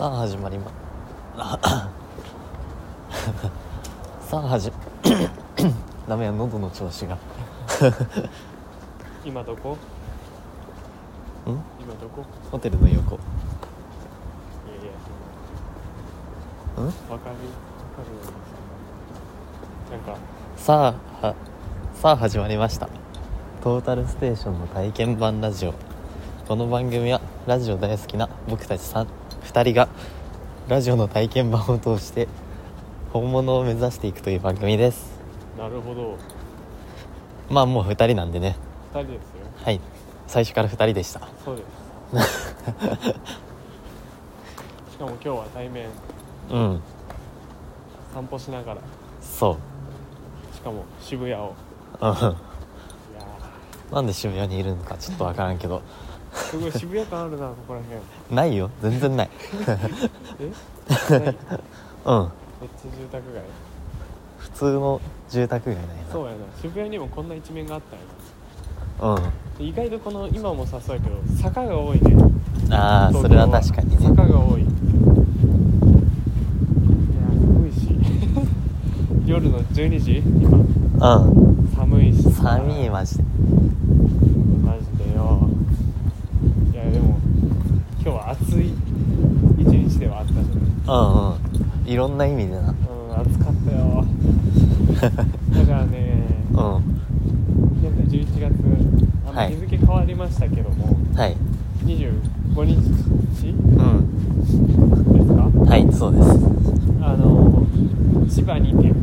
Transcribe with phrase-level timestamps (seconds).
[0.00, 0.72] さあ始まりま。
[4.22, 4.72] さあ始
[6.08, 7.18] ダメや喉の調子が。
[9.26, 9.72] 今どこ？
[9.72, 9.76] ん？
[11.78, 12.24] 今どこ？
[12.50, 13.16] ホテルの横。
[13.16, 13.18] い
[14.68, 14.86] やい
[16.78, 16.82] や。
[16.82, 16.86] ん？
[16.86, 17.12] わかる。
[17.12, 18.32] わかるよ
[19.90, 20.16] なんか。
[20.56, 21.34] さあは
[21.92, 22.88] さあ始まりました。
[23.62, 25.74] トータルステーションの体験版ラジオ。
[26.48, 28.80] この番組はラジオ大好きな僕たち
[29.44, 29.88] 2, 人が
[30.68, 32.28] ラジオの体験版を通して
[33.12, 35.20] 本物を目指していくという番組です。
[35.58, 36.16] なるほど。
[37.48, 38.56] まあもう2人なんでね。
[38.94, 39.46] 二人ですよ。
[39.64, 39.80] はい。
[40.26, 41.28] 最初から2人でした。
[41.44, 41.66] そうです。
[44.92, 45.88] しかも今日は対面。
[46.50, 46.80] うん。
[48.14, 48.80] 散歩しながら。
[49.20, 49.58] そ
[50.52, 50.54] う。
[50.54, 51.54] しかも渋谷を。
[52.00, 52.36] うん。
[53.92, 55.78] なんで渋谷にいるのかちょっとわからんけど。
[55.78, 56.09] ー
[56.50, 58.00] すごい渋谷感あるなここら辺。
[58.34, 58.70] ないよ。
[58.82, 59.30] 全然ない。
[59.60, 59.64] え？
[59.66, 59.78] ない
[61.20, 61.60] めっちゃ
[62.04, 63.42] うん住宅街？
[64.38, 66.38] 普通の住宅街ないなそうやな。
[66.60, 67.98] 渋谷にもこんな一面があったん
[69.08, 69.14] や。
[69.16, 69.22] うん。
[69.22, 72.16] な意外とこの今もさそうやけど坂が多いね。
[72.70, 73.96] ああそれは確かにね。
[74.08, 74.62] 坂が多い。
[74.62, 74.70] いや
[77.30, 77.96] 寒いし。
[79.26, 80.18] 夜の12時？
[80.18, 80.58] 今。
[80.58, 81.68] うん。
[81.76, 82.22] 寒いし。
[82.32, 83.24] さ寒いマジで
[84.64, 85.48] マジでよ
[86.72, 87.18] いやでも
[88.00, 88.72] 今日は暑い
[89.58, 90.52] 一日ではあったじゃない
[90.90, 91.88] うんうん。
[91.88, 92.58] いろんな意味でな。
[92.60, 94.04] うん暑かったよ。
[95.00, 96.76] だからねうん。
[97.82, 98.52] 現在11月
[99.28, 99.50] あの、はい。
[99.50, 101.36] 日付変わりましたけどもはい。
[101.86, 102.74] 25日？
[103.48, 103.52] う
[103.82, 104.06] ん。
[105.12, 105.70] ですか？
[105.70, 106.28] はいそうです。
[107.02, 107.64] あの
[108.28, 108.94] 千葉にてうん。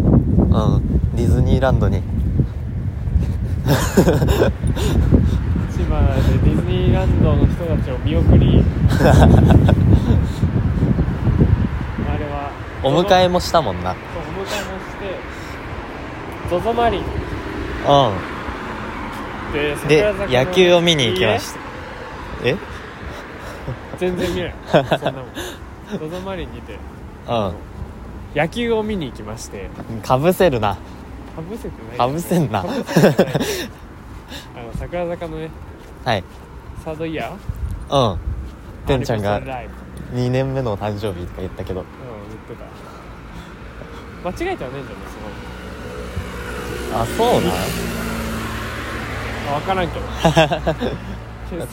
[1.15, 2.01] ディズニーランドに。
[3.67, 3.73] 千
[5.89, 8.63] 葉でディズニーランドの人たちを見送り
[12.83, 13.93] お迎えもしたもんな。
[13.93, 15.15] そうお迎えもして
[16.49, 17.01] ゾゾマリン。
[17.01, 17.05] う
[19.53, 19.87] でん。
[19.87, 21.59] で桜坂の野球を見に行きました。
[22.43, 22.55] え？
[23.97, 24.55] 全然見ない。
[24.71, 25.25] そんなもん。
[25.99, 26.73] ゾゾマリンにて。
[26.73, 26.77] う
[28.35, 29.69] 野球を見に行きまして。
[29.93, 30.75] んかぶせるな。
[31.35, 32.61] かぶせてないかぶせんな。
[32.61, 33.33] かぶせてない。
[33.33, 35.49] あの桜坂のね
[36.05, 36.23] はい。
[36.83, 38.11] サードイヤー？
[38.11, 38.17] うん。
[38.85, 39.75] てんちゃんがアニバーサリーライ
[40.13, 41.83] ブ2年目の誕生日とか言ったけど
[44.23, 45.07] 間違えてはねえんじゃない？
[46.87, 47.51] そのあそうな
[49.55, 50.05] あ分からんけど。
[51.49, 51.67] ちょっ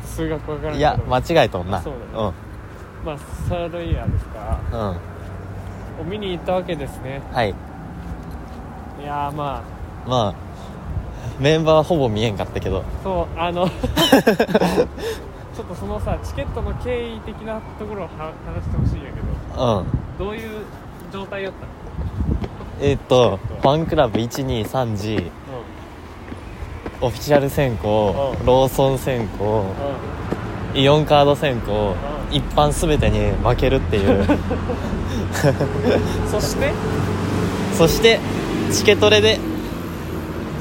[0.00, 0.78] と数学分からんけど。
[0.78, 1.78] いや間違えとんな。
[1.78, 2.32] あそうだね。
[3.04, 3.18] まあ
[3.48, 4.58] サードイヤーですか。
[4.72, 4.88] らうん。
[4.90, 4.96] うん
[6.00, 7.20] を見に行ったわけですね。
[7.32, 7.50] はい。
[7.50, 7.54] い
[9.04, 9.62] やーま
[10.06, 10.08] あ。
[10.08, 10.34] まあ
[11.38, 12.82] メンバーほぼ見えんかったけど。
[13.04, 18.10] そうあの ちょっとそのさチケットの経緯的なところをは
[18.46, 19.20] 話してほしいんやけ
[19.58, 19.78] ど。
[19.78, 19.86] うん。
[20.18, 20.62] どういう
[21.12, 21.72] 状態やったの？
[22.80, 25.30] えーっとファンクラブ123時
[27.02, 28.46] オフィシャル選考うん。
[28.46, 29.64] ローソン選考
[30.74, 31.94] うイオンカード選考
[32.30, 32.36] うん。
[32.36, 34.22] 一般全てに負けるっていう。
[34.22, 34.26] ん
[36.30, 36.72] そして？
[37.76, 38.18] そして
[38.72, 39.38] チケトレで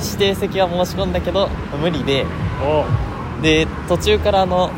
[0.04, 1.48] 指定席は申し込んだけど
[1.82, 2.26] 無理で。
[3.42, 4.70] で途中からあの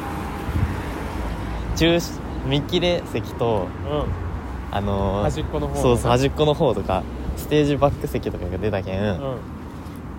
[1.76, 2.00] 中
[2.48, 4.04] 見切れ席とうん。
[4.74, 7.04] あのー端っこの方そうそう端っこの方とか
[7.38, 9.38] ステージバック席とかが出たけん、うん。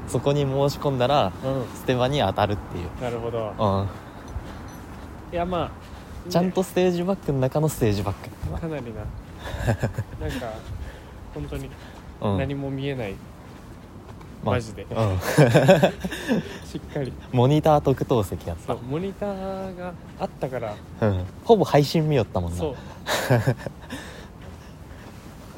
[0.08, 1.64] そこに申し込んだらうん。
[1.74, 3.54] ステマに当たるっていう、なるほど。
[3.58, 5.92] うん、いやまあ
[6.30, 8.30] ちゃんとステージバックの中のステージバック。
[8.52, 9.00] やかなりな。
[10.20, 10.46] なんか
[11.34, 11.70] 本当に
[12.20, 13.12] 何も見えない、
[14.44, 14.82] まあマジで。
[14.84, 15.18] うん、
[16.66, 17.12] しっかり。
[17.32, 18.74] モニター特等席やった。
[18.74, 22.56] そうモニターがあったからうん、ほぼ配信見よったもんな。
[22.56, 22.76] そう。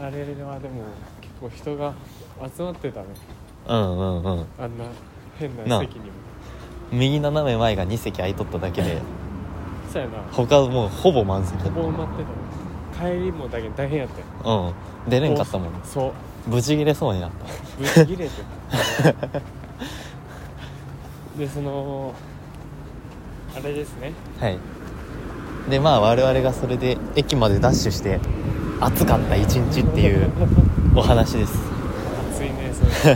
[0.00, 0.82] あれはでも
[1.12, 1.13] 結
[1.44, 1.92] 構人が
[2.56, 3.06] 集まってたね。
[3.68, 4.46] うんうんうん。
[4.58, 4.84] あんな
[5.38, 5.80] 変ななあ。
[5.80, 6.12] 席にも。
[6.92, 8.98] 右斜め前が2席空いとっただけで。
[9.92, 10.14] そうやな。
[10.32, 12.24] 他もうほぼ満席ほぼ埋まって
[12.98, 13.06] た。
[13.06, 14.72] 帰りもだけど大変やったよ。
[15.06, 15.10] うん。
[15.10, 15.68] 出れんかったもん。
[15.84, 16.50] そう。
[16.50, 17.44] ブチギレそうになった。
[17.82, 18.32] ぶち切れて
[19.02, 19.40] た。
[21.38, 22.14] でその
[23.56, 24.12] あれですね。
[24.40, 24.58] はい。
[25.68, 28.20] でまあ我々がそれで駅までダッシュして
[28.80, 30.30] 暑かった一日っていう
[30.96, 31.58] お話です。
[32.32, 33.14] 暑いねそれ。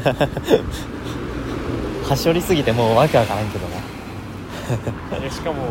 [2.09, 3.67] はしょりすぎてもうわけわからんけど
[5.21, 5.63] いやしかも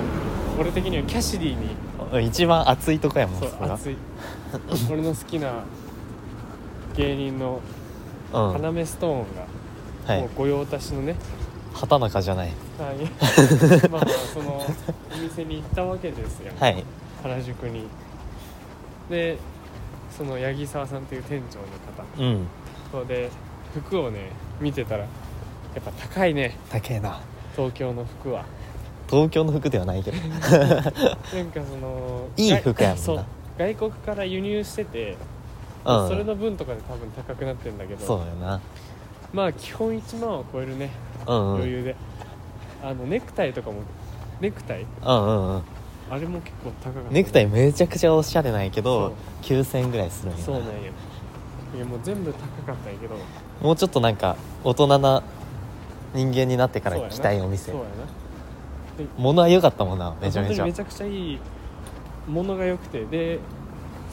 [0.57, 1.75] 俺的にはキャシディに。
[2.13, 3.97] な一番暑いとこやもんそうそこが暑い。
[4.89, 5.65] 俺の好きな
[6.95, 7.59] 芸人の
[8.31, 9.25] 要ストーン
[10.07, 11.15] が、もうい御用達のね。
[11.73, 12.53] 畑中じゃない。
[12.79, 12.95] はい。
[13.91, 14.65] まあまあその
[15.13, 16.83] お店に行ったわけですよ、はい。
[17.21, 17.87] 原宿に。
[19.09, 19.37] で
[20.17, 21.59] その八木沢さんっていう店長
[22.23, 22.47] のうん。
[22.91, 23.29] 方とで
[23.73, 24.29] 服をね
[24.59, 25.07] 見てたらや
[25.79, 26.57] っぱ高いね。
[26.69, 27.21] 高えな。
[27.55, 28.45] 東京の服は。
[29.09, 30.17] 東京の服ではないけど。
[30.27, 30.91] なんか
[31.29, 33.03] そのいい服やもんな。
[33.03, 33.25] そう。
[33.57, 35.17] 外国から輸入してて、
[35.85, 36.07] うん。
[36.07, 38.05] それの分とかで多分高くなってんだけど。
[38.05, 38.59] そうよな。
[39.33, 40.89] まあ基本1万は超えるね、
[41.27, 41.55] うんうん。
[41.57, 41.95] 余裕で。
[42.83, 43.81] あのネクタイとかも
[44.39, 45.61] ネクタイうんうんうん
[46.09, 50.45] あれも結構高かったね、ネクタイめちゃくちゃおしゃれなんやけど9000円ぐらいするんやな。
[50.45, 50.73] そうなんや
[51.75, 53.15] いやもう全部高かったんやけど。
[53.61, 55.23] もうちょっとなんか大人な
[56.13, 57.71] 人間になってから行きたいお店。
[57.71, 57.89] そうやな。
[59.17, 60.65] 物は良かったもんなめちゃめちゃ。
[60.65, 61.39] めちゃくちゃいい
[62.27, 63.03] ものが良くて。
[63.05, 63.39] で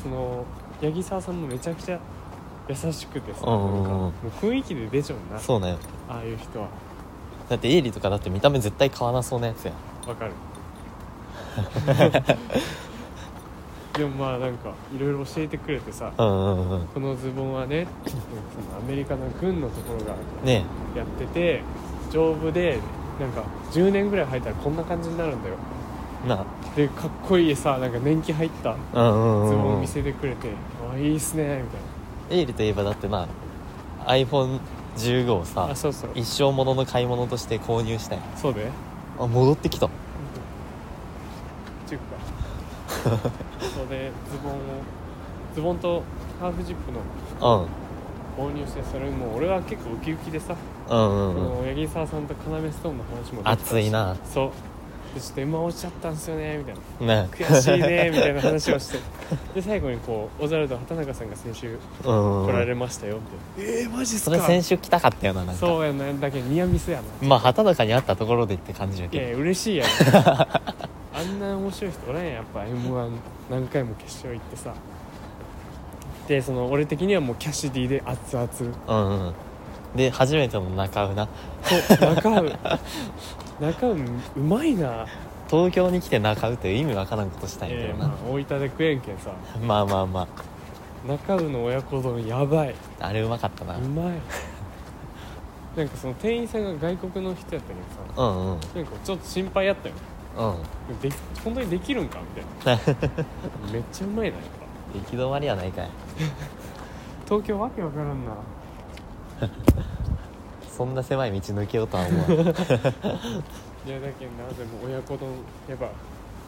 [0.03, 0.45] その
[0.83, 1.99] 八木沢さんもめちゃくちゃ
[2.69, 4.11] 優しくてさ、うんうんうん。
[4.41, 5.39] 雰囲気で出ちゃうな。
[5.39, 5.79] そうなんよ。
[6.09, 6.69] ああいう人は。
[7.49, 9.73] だってエイリとかだって見た目絶対買わなそうなやつや
[10.07, 10.33] わかる
[13.97, 16.87] でもまあなんかいろいろ教えてくれてさ、うんうんうん。
[16.89, 18.23] このズボンはねその
[18.79, 20.15] アメリカの軍のところが
[20.45, 20.65] ね。
[20.97, 21.63] やってて
[22.11, 22.79] 丈夫で
[23.21, 23.43] なんか
[23.73, 25.55] 10年ぐらい履いたらこんな感じになるんだよ。
[26.27, 26.45] えな。
[26.75, 30.49] でかっこいいさなんか年季入ったうんうんズボンを見せてくれて、
[30.93, 31.69] あいいっすねみ
[32.29, 33.29] たいエイリといえばだってな
[34.07, 36.11] iPhone15 をなさあそうそう。
[36.15, 38.69] 一生ものの買い物として購入したんやそうで
[39.21, 39.89] あ戻ってきた
[41.87, 42.05] チュッか
[43.11, 44.57] そうでズボンを
[45.55, 46.03] ズボンと
[46.41, 47.69] ハーフジップのうん。
[48.37, 50.57] 購入してそれもう俺は結構ウキウキでさ、
[50.91, 51.67] うんうんそうん。
[51.67, 53.61] の八木沢さんと要ストーンの話もできたし。
[53.75, 54.17] 熱いな。
[54.25, 54.51] そう。
[55.15, 56.75] でちょっと M 落ちちゃったんすよねみたい
[57.07, 57.23] な。
[57.23, 57.29] ね。
[57.31, 58.99] 悔しいねみたいな話をして。
[59.55, 62.79] で最後にこうオザルド畑中さんが先週来られうん。
[62.81, 63.19] ましたよ
[63.57, 65.61] みたいな、えー、マジっすそかれ先週来たかったよななんか。
[65.61, 65.85] そう。
[65.87, 67.29] やなだけどニアミスやな。
[67.29, 69.25] まあ畑中に会ったところでって感じだけど。
[69.25, 69.89] いや嬉しいやん
[71.15, 72.65] あんな面白い人おらんやんやっぱ。
[72.65, 73.11] m 1
[73.51, 74.75] 何回も決勝行ってさ。
[76.27, 78.49] でその俺的にはもうキャシディで熱々。
[78.89, 79.35] うんうん
[79.95, 81.29] で初めての中尾な。
[81.63, 82.45] そう中尾。
[83.61, 85.07] 中尾うまいな。
[85.49, 89.31] 東京に来て中尾っていう意味わからんことしたんやけえーどな、まあ、大分で食えんけんさ。
[89.63, 90.29] まあまあまあ。
[91.07, 92.71] 中尾の親子丼やばい。
[92.73, 93.75] うあれうまかったな。
[93.75, 94.21] まい。
[95.77, 97.81] なんかその店員さんが外国の人やったけど
[98.17, 98.21] さ。
[98.21, 98.61] うんうん。
[98.75, 99.95] なんかちょっと心配やったよ。
[99.95, 100.14] うん
[101.01, 101.11] で
[101.45, 102.83] 本当にできるんかみたいな。
[103.73, 104.47] めっちゃうまいなやっ
[104.93, 104.99] ぱ。
[104.99, 105.91] 行き止まりやないかい。
[107.25, 108.33] 東京わけわからんな。
[110.77, 112.49] そんな狭い道抜けようとは思う いやだ
[114.19, 115.29] けどなでも親子丼
[115.69, 115.89] やっぱ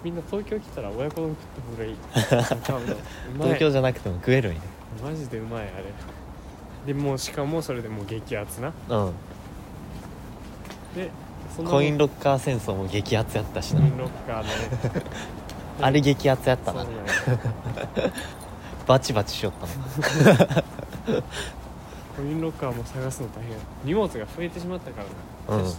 [0.02, 1.36] みんな東京来たら親子丼
[1.76, 3.42] 食った方がいい。
[3.42, 4.60] 東京じゃなくても食えるんや。
[5.02, 5.84] マジでうまいあれ。
[6.86, 8.72] でもうしかもそれでもう激アツな。
[8.88, 9.12] うん。
[10.94, 11.10] で
[11.64, 13.80] コインロッカー戦争も激アツやったしな。
[13.80, 14.48] コインロッカーね。
[15.80, 16.86] あれ激アツやったな。
[18.86, 20.62] バチバチしよったな
[22.16, 23.56] コインロッカーも探すの大変。
[23.84, 25.02] 荷物が増えてしまったか
[25.48, 25.68] らな、うん。
[25.68, 25.76] 私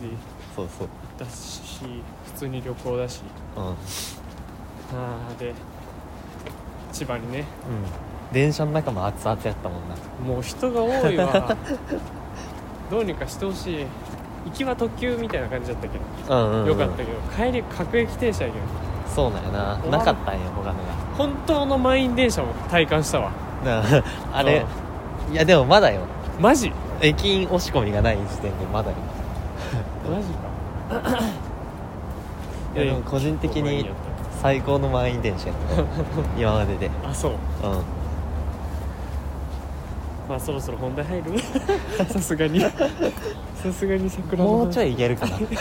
[0.56, 0.88] そうそう。
[1.18, 1.81] だし
[2.25, 3.22] 普通に旅行だし。
[3.56, 5.54] うん、うん、あーで
[6.92, 7.46] 千葉にね。
[8.31, 9.96] 電車の中も熱々やったもんな。
[10.25, 11.56] もう人が多いわ。
[12.92, 13.86] どうにかしてほしい
[14.48, 18.66] 行きは特急みたいな感じだったけど、うんうん、うん、よかったけど帰り各駅停車やけど
[19.14, 19.78] そうなんやな。
[19.98, 20.80] なかったんや他の
[21.18, 23.31] 本当の満員電車も体感したわ。
[23.66, 24.66] がなあれ
[25.31, 26.02] いやでもまだよ。
[26.40, 26.71] マジ？
[27.02, 28.98] 駅員押し込みがない時点でまだよ。
[30.10, 30.28] マジ
[31.10, 31.19] か。
[32.76, 33.90] いやでも個人的に
[34.42, 35.81] 最高の満員電車やった。
[36.40, 36.92] 今までで。
[37.04, 37.31] あそう。
[37.31, 37.38] うん
[40.28, 41.40] まあそろそろ本題入る。
[42.06, 42.60] さすがに。
[42.60, 42.69] さ
[43.74, 44.50] すがに桜の。
[44.50, 45.31] もうちょいいいけるかな。
[45.31, 45.52] なんか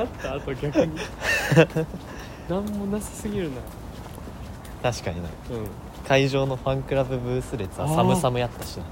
[0.00, 0.34] あった？
[0.34, 0.96] あと逆に。
[2.48, 3.56] なんもなさすぎるな。
[4.82, 5.28] 確かにな。
[5.50, 5.66] うん。
[6.06, 8.84] 会場のファンクラブブース列は寒々やったしな。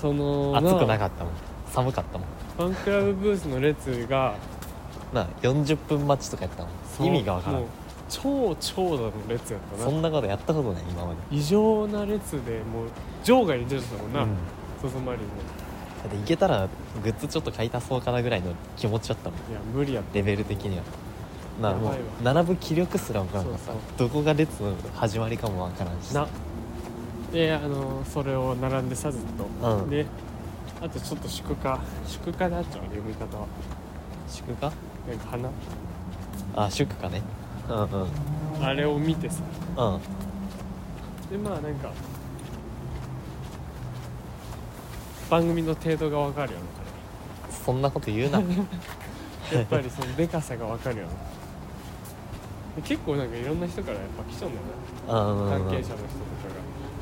[0.00, 1.32] その暑くなっかったもん。
[1.72, 2.28] 寒かったもん。
[2.58, 4.34] たファンクラブブースの列が
[5.14, 7.08] な40分待ちとかやったもん。
[7.08, 7.60] 意味がわからん。
[7.60, 7.68] もう
[8.08, 9.84] 超長蛇の列やったな。
[9.84, 11.18] そんなことやったことない今まで。
[11.30, 12.88] 異常な列でもう
[13.24, 14.28] 場外に出てたもんな、うん。
[14.80, 15.28] ソソマリンも。
[16.02, 16.68] だって行けたら
[17.02, 19.38] グッズちょっと買い足そうかなぐらいの気持ちだったもん。
[19.50, 20.14] いや無理やった。
[20.14, 20.84] レベル的には。
[21.60, 26.14] なあもう並ぶ気力すら分からんからさそうどこが列の始まりかも分からんし。
[26.14, 26.28] な。
[27.32, 29.20] であのそれを並んでさずっ
[29.60, 29.90] と、うん。
[29.90, 30.06] で
[30.80, 33.46] あとちょっと祝賀祝賀であっちゃう読み方は。
[34.28, 34.70] 祝か
[35.08, 35.50] なんか花
[36.56, 37.22] あ祝かね
[37.68, 38.64] うんうん。
[38.64, 39.42] あれを見てさ。
[39.76, 41.30] うん。
[41.30, 41.90] でまあなんか
[45.28, 46.64] 番組の程度が分かるよね
[47.64, 48.40] そんなこと言うな。
[49.52, 51.10] やっぱりそのでかさが分かるよね
[52.76, 54.66] で結構なんかいろんな人からやっぱ来ちゃうんだよ
[55.08, 55.98] あーな関係者の人とかが。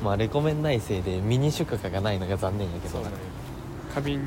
[0.03, 3.15] まあレコメンないせいでミニ出荷がないのが残念やけどそうだね
[3.93, 4.21] 花瓶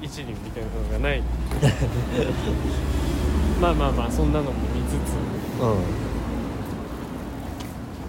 [0.00, 1.22] 一輪みたいなのがない
[3.62, 5.00] まあまあまあそんなのも見つうん。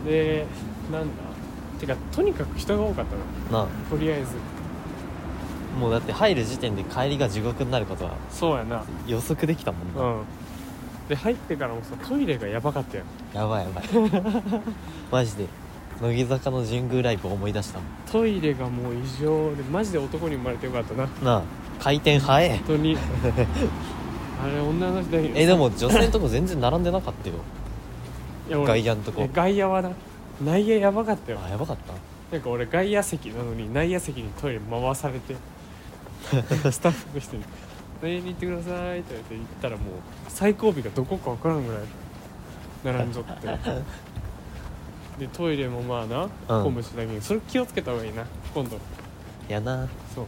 [0.04, 0.46] つで
[0.92, 1.08] なんだ。
[1.80, 3.66] てかとにかく人が多かったの。
[3.66, 4.32] なとりあえず。
[5.76, 8.84] あもうだって入る時点で帰りが地獄になることはそうやな。
[9.08, 10.24] 予測できたもんな、うん。
[11.08, 13.84] で入ってからもさトイレがやばかったよやばいやばい。
[15.12, 15.46] マジで。
[16.02, 17.88] 乃木坂の神宮ライブ思い出したもん。
[18.12, 21.06] トイレがもう異常でマジで男に生まれてよかったな。
[21.08, 21.42] 本なあ。
[21.80, 22.60] 回転早え。
[22.66, 22.98] 当に
[24.44, 27.36] あれ女の人だけどえでも女性のとこ全然並んでなかったよ。
[28.50, 29.30] いや俺外野のとこ。
[29.34, 29.92] 外野はな
[30.44, 31.40] 内野やばかったよ。
[31.46, 31.94] あやばかった？
[32.36, 35.36] なんか俺外野席なのに内野席にトイレ回されて
[36.72, 37.44] スタッフの人に
[38.02, 39.86] 「内野に行ってください」って言って行ったらもう
[40.30, 41.82] 最後尾がどこか分からんぐらい
[42.98, 43.48] 並んじゃって。
[45.20, 46.64] でトイレもまあなうん。
[46.64, 48.78] 混むしだけどそれ気をつけた方がいいな今度。
[49.48, 49.88] やな。
[50.16, 50.26] そう。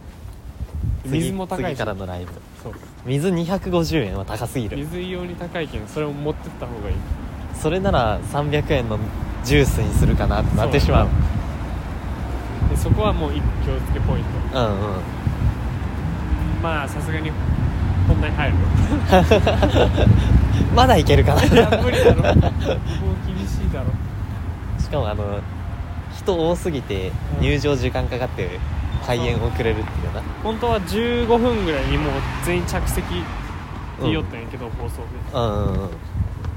[1.05, 2.31] 次水も高い次しからのライブ
[2.65, 2.74] そう
[3.05, 4.77] 水250円は高すぎる。
[4.77, 6.95] 水用に高いけんそれを持ってった方がいい。
[7.53, 8.98] それなら300円の
[9.43, 11.07] ジュースにするかなってなってしまう。
[12.72, 14.60] でそこはもう一個気をつけポイント。
[14.60, 15.01] うんうん。
[16.63, 17.31] まあさすがに
[18.07, 18.55] こんなに入る。
[18.57, 18.62] よ
[20.75, 21.41] まだいけるかな。
[21.84, 22.24] 無理だろ。
[22.24, 22.34] もう
[23.27, 23.86] 厳しいだろ。
[24.79, 25.39] しかもあの
[26.17, 28.60] 人多すぎてうん入場時間かかって
[29.05, 30.21] 開演遅れるっていうな。
[30.43, 32.13] 本当は15分ぐらいにもう
[32.45, 33.15] 全員着席って
[34.01, 35.03] 言おったんやけど、放送で。
[35.33, 35.89] うんうん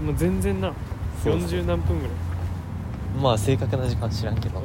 [0.00, 0.07] うん。
[0.07, 0.73] もう全然な。
[1.23, 1.49] そうそう。
[1.49, 2.12] 40何分ぐらい。
[3.23, 4.61] まあ正確な時間知らんけど。
[4.61, 4.62] う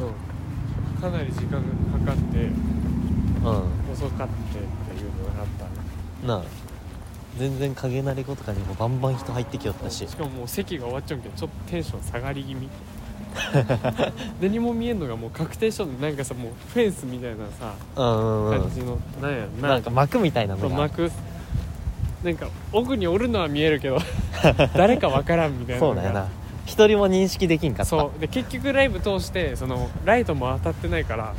[0.97, 3.93] ん、かなり時間がかかってうん。
[3.93, 4.61] 遅かってっ
[4.95, 5.47] ていうのがあっ
[6.21, 6.41] たなあ。
[7.37, 10.07] 全然影慣れ子とかにもバンバン人入ってきよったし。
[10.07, 12.69] しかももう席が終わっちゃうんけどちょっとテンション下がり気味
[14.41, 18.61] 何も見えんのがもう確定しとんでなんかさもうフェンスみたいなさうんうんうん。
[18.61, 19.67] 感じの、なんやろな。
[19.69, 20.75] なんか幕みたいなのが。
[20.75, 21.11] 幕。
[22.23, 23.99] なんか奥におるのは見えるけど
[24.75, 26.27] 誰かわからんみたいなそうだよな。
[26.65, 27.85] 一人も認識できんかった。
[27.85, 28.19] そう。
[28.21, 31.33] で結局ライブ通してそのライトも当たってないから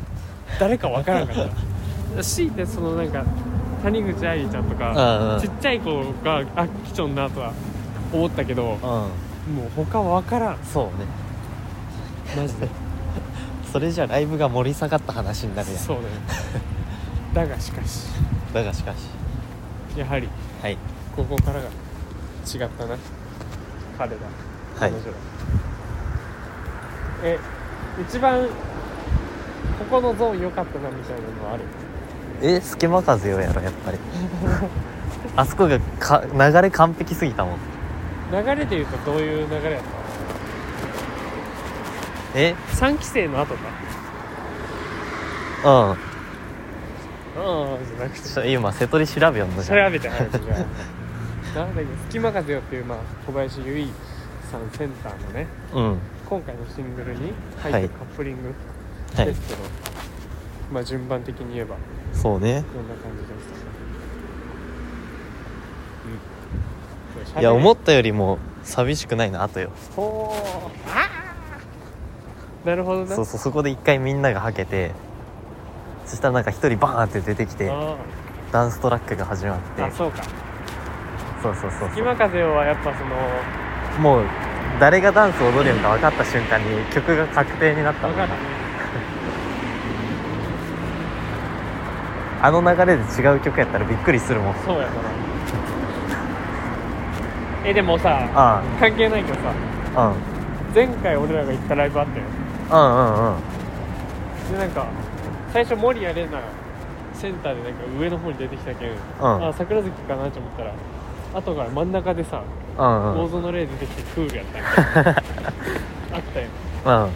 [0.60, 1.36] 誰かわからんかっ
[2.16, 2.20] た。
[2.22, 3.24] 強いてそのなんか
[3.82, 5.40] 谷口愛理ちゃんとか、うんうん。
[5.40, 7.52] ちっちゃい子があ来ちょんなとは
[8.12, 10.58] 思ったけどもううん他わからん。
[10.64, 11.06] そうね
[12.36, 12.68] マジで。
[13.72, 15.78] それじゃライブが盛り下がった話になるやん。
[15.78, 16.04] そうね。
[17.32, 18.06] だがしかし。
[18.52, 19.98] だがしかし。
[19.98, 20.28] やはり
[20.62, 20.78] はい。
[21.16, 22.96] ここからが違ったな。
[23.98, 24.16] 彼ら
[24.78, 24.90] はい。
[24.90, 25.00] 彼女ら
[27.24, 27.38] え
[28.08, 28.46] 一番
[29.78, 31.64] ここのゾーン良かったなみたいなのはある？
[32.42, 33.98] え隙間風よやろやっぱり。
[35.36, 37.58] あそこがか流れ完璧すぎたもん。
[38.30, 39.82] 流れでいうとどういう流れやっ
[42.34, 42.54] え？
[42.54, 43.60] た3期生の後か。
[45.64, 45.70] うん。
[45.70, 45.96] あ
[47.36, 48.28] あじゃなくて。
[48.28, 50.58] ちょ今瀬戸り調べよんのじ調ゃんべて早くじゃあ。
[51.58, 53.88] なんだっけ「隙間風よ」っていう、まあ、小林由衣
[54.50, 55.98] さんセンターのねうん。
[56.28, 57.84] 今回のシングルに入はい。
[57.84, 58.52] ったカップリング
[59.16, 59.26] はい。
[59.26, 59.60] ですけど、
[60.72, 61.76] まあ順番的に言えば
[62.12, 62.64] そうね。
[62.74, 63.60] どんな感じでしたか？
[67.36, 67.40] うん。
[67.40, 69.70] いや思っったよりも寂しくないなあとよ。
[69.94, 70.90] ほー。
[70.90, 71.23] あー
[72.64, 74.92] なるほどなそうそうそこで一回みんながはけて
[76.06, 77.96] そしたらなんか一人バーンって出てきてあ
[78.52, 79.82] ダンストラックが始まって。
[79.82, 80.22] ーあそうか。
[81.42, 83.16] そうそうそう隙間風よはやっぱその
[84.00, 84.24] もう
[84.80, 88.34] 誰がダンスを踊るのか分かった瞬間に曲が確定になった分かるね。
[92.42, 94.54] あの流れで違う曲やったらびっくりするもん。
[94.64, 94.86] そうやな。
[97.64, 99.40] えでもさあ関係ないけどさ
[99.96, 100.14] あうん。
[100.74, 102.24] 前回俺らが行ったライブあったよ
[102.70, 103.42] うんうんうん。
[104.52, 104.86] でなんか
[105.52, 106.42] 最初守谷麗奈
[107.14, 109.48] センターでなんか上の方に出てきたけん、うん。
[109.48, 110.74] あ桜月かなと思ったら
[111.34, 112.42] 後から真ん中でさ、
[112.78, 113.24] うんうん。
[113.24, 115.10] 大園玲出てきてクールやったみたいな。
[116.14, 116.46] あったよ。
[116.84, 117.10] うん。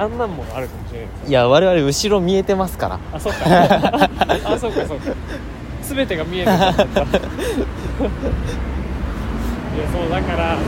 [0.00, 2.98] あんなんもあるかもしれないいや我々後ろ見えてますから。
[3.12, 3.38] あそうか。
[3.44, 5.12] あそうかそうか。
[5.88, 7.08] 全てが見えてなかったいや
[9.92, 10.64] そうだからその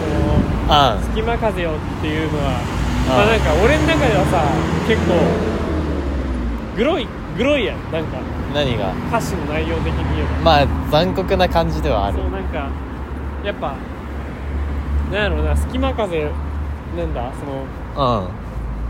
[0.69, 4.45] あ「隙間風よ」っていうのはあまあなんか俺の中ではさ
[4.87, 5.15] 結構
[6.77, 7.93] グロいグロいやん。
[7.93, 8.19] なんか
[8.55, 8.93] 何が？
[9.09, 10.31] 歌詞の内容的に言えば。
[10.43, 12.19] まあ残酷な感じではある。
[12.19, 12.69] そうなんか
[13.45, 13.75] やっぱ
[15.11, 16.31] なんやろうな隙間風
[16.97, 17.65] なんだその
[18.23, 18.29] うん。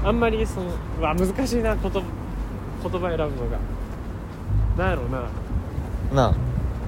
[0.08, 2.00] あんまりそのうわ難しいな言葉
[2.82, 3.58] 言葉選ぶのが。
[4.78, 5.20] なんやろうな。
[6.14, 6.32] なあ。
[6.32, 6.36] だ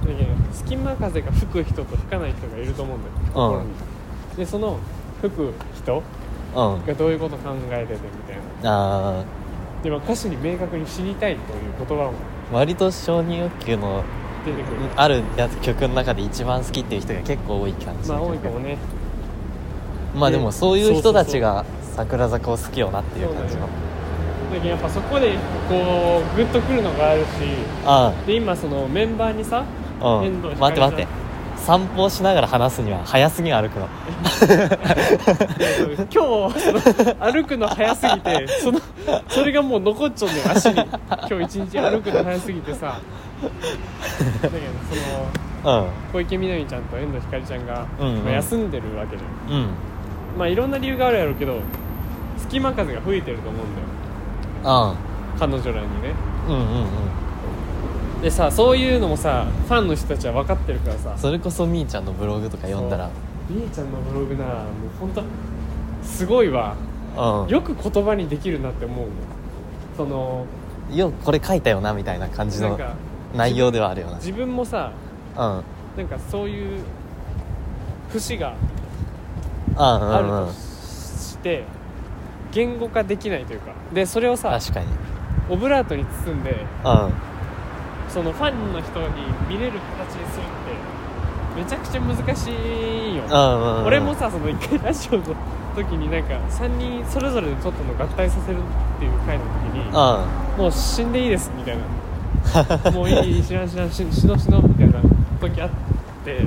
[0.07, 3.15] けど隙間風が吹く人と吹かない人がいると思うんだよ。
[3.33, 3.69] 心に。
[4.37, 4.79] でその
[5.21, 6.03] 吹く人うん
[6.53, 9.19] がどういうこと考えててみたいな。
[9.19, 9.23] あ
[9.83, 12.11] でも歌詞に明確に死にたいという言葉も。
[12.11, 12.13] ー
[12.53, 14.03] 割と承認欲求の
[14.45, 14.77] 出てくる。
[14.95, 18.77] あるやつ曲の中で一番好きっていう人が結構多い感じまあ多いかもね。
[20.15, 23.67] まあでもそういう人たちが桜坂を好きよなっていう感じのだ
[24.53, 25.33] けどやっぱそこで
[25.67, 27.27] こうグッとくるのがあるし。
[27.85, 29.65] あで今そのメンバーにさ
[29.99, 30.41] あうん。
[30.41, 31.07] 待って待って
[31.65, 33.87] 散歩をしながら話すには早すぎん歩くの。
[36.11, 36.79] 今日その
[37.31, 38.81] 歩くの早すぎて その
[39.29, 40.75] それがもう残っちゃうんだよ足に。
[40.75, 40.85] 今
[41.47, 42.99] 日一日歩くの早すぎてさ。
[44.41, 44.57] だけど
[45.61, 45.87] そのうん。
[46.11, 48.23] 小池みなみちゃんと遠藤ひかりちゃんが、うんうん。
[48.25, 49.67] まあ休んでるわけでうん。
[50.37, 51.59] まあいろんな理由があるやろうけど
[52.39, 53.63] 隙間風が吹いてると思うん
[54.63, 54.75] だよ。
[54.89, 54.93] あ。
[55.39, 56.13] 彼女らにね。
[56.49, 56.67] うんうんうん
[58.23, 61.13] でさそういうのもさファンの人たちは分かってるからさ。
[61.17, 63.09] それこそみーちゃんのブログとか読んだら。
[63.49, 64.65] みーちゃんのブログなもう
[64.97, 65.23] 本当
[66.07, 66.73] すごいわ。
[67.17, 67.49] うん。
[67.49, 69.11] よく言葉にできるなって思うの
[69.97, 70.45] その
[70.89, 72.79] よくこれ書いたよなみたいな感じの
[73.35, 74.15] 内容ではあるよな。
[74.15, 74.93] 自分もさ
[75.37, 75.57] うん。
[75.57, 75.63] うん
[75.97, 76.81] なんかそういう
[78.09, 78.55] 節が
[79.69, 81.65] うんあるとうんして
[82.53, 83.73] 言語化できないというか。
[83.93, 84.85] でそれをさ確かに。
[85.49, 87.13] オブラートに包んでうん
[88.13, 89.07] そのファンの人に
[89.49, 90.45] 見れる形にするっ
[91.57, 95.23] てめちゃくちゃ難しいよ、うんうんうん俺もさその一回ラジオの
[95.75, 99.93] 時になんか3人それぞれで撮ったのを合体させるっていう回の時にうん
[100.63, 101.83] もう死んでいいですみたいな。
[102.91, 104.99] もういい知らん知らんし死の死のみたいな
[105.39, 105.69] 時あっ
[106.25, 106.37] て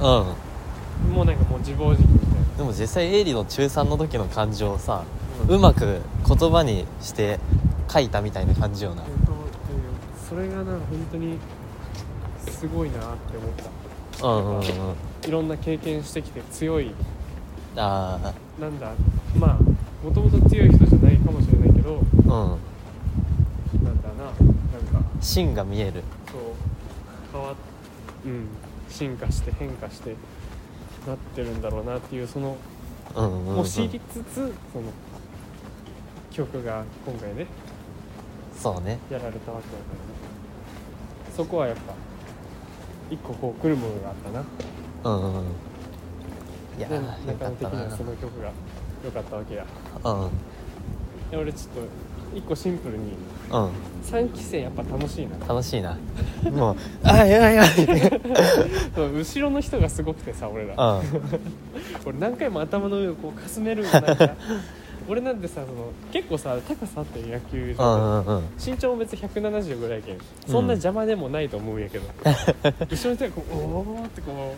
[0.00, 2.56] うんもうなんかもう自暴自棄みたいな。
[2.58, 5.02] でも実際エイリの中3の時の感情をさ、
[5.48, 7.38] ううんまく言葉にして
[7.92, 9.02] 書いたみたいな感じよな。
[9.02, 9.37] 本当そ
[10.38, 10.80] れがな本
[11.10, 11.38] 当に
[12.48, 13.50] すごいなって思っ
[14.20, 14.26] た。
[14.26, 14.64] うんうんうん。
[15.26, 16.94] いろんな経験してきて強い。
[17.76, 18.92] あなんだ
[19.38, 19.58] まあ
[20.04, 22.58] もともと強い人じゃないかもしれないけどあ
[23.74, 24.38] うんなんだななんか。
[25.20, 26.02] 芯が見える。
[26.30, 26.40] そう。
[27.32, 27.54] 変わっ
[28.24, 28.48] うん。
[28.88, 30.16] 進化して変化して
[31.06, 32.56] なってるんだろうなっていうその
[33.14, 34.52] うんうん、知りつつその
[36.30, 37.46] 曲が今回ね
[38.56, 38.98] そうね。
[39.10, 40.27] やられたわけだからね
[41.38, 41.94] そこはやっぱ
[43.12, 44.44] 一個こう来るものがあったな。
[45.04, 45.44] うんうんうん。
[46.76, 48.50] いや中野的にはその曲が
[49.04, 49.64] 良かったわけや。
[50.04, 50.30] うん
[51.30, 53.12] で俺ちょっと一個シンプルに
[53.52, 53.70] うん。
[54.02, 55.38] 3期生やっぱ楽しいな。
[55.46, 55.96] 楽しいな。
[56.50, 57.68] もうあいやいやい。
[58.96, 60.74] そう後ろの人がすごくてさ俺ら。
[60.74, 61.02] や
[62.04, 64.34] 俺何回も頭の上をこうかすめるなんか
[65.08, 68.42] 俺なんてさその結構さ高さあって野球うんう場んうんうん。
[68.64, 70.18] 身長も別に170ぐらいけん。
[70.46, 72.06] そんな邪魔でもないと思うんやけど、
[72.90, 74.54] 後ろの人がこうおーってこ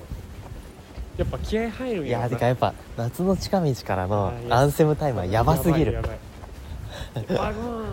[1.18, 5.92] うやっぱ気合入るんいやてかやっぱ夏の近道からのあいやアンセムタイムはやばすぎる。
[5.92, 6.10] やばい
[7.14, 7.36] やばい。
[7.38, 7.84] バゴーン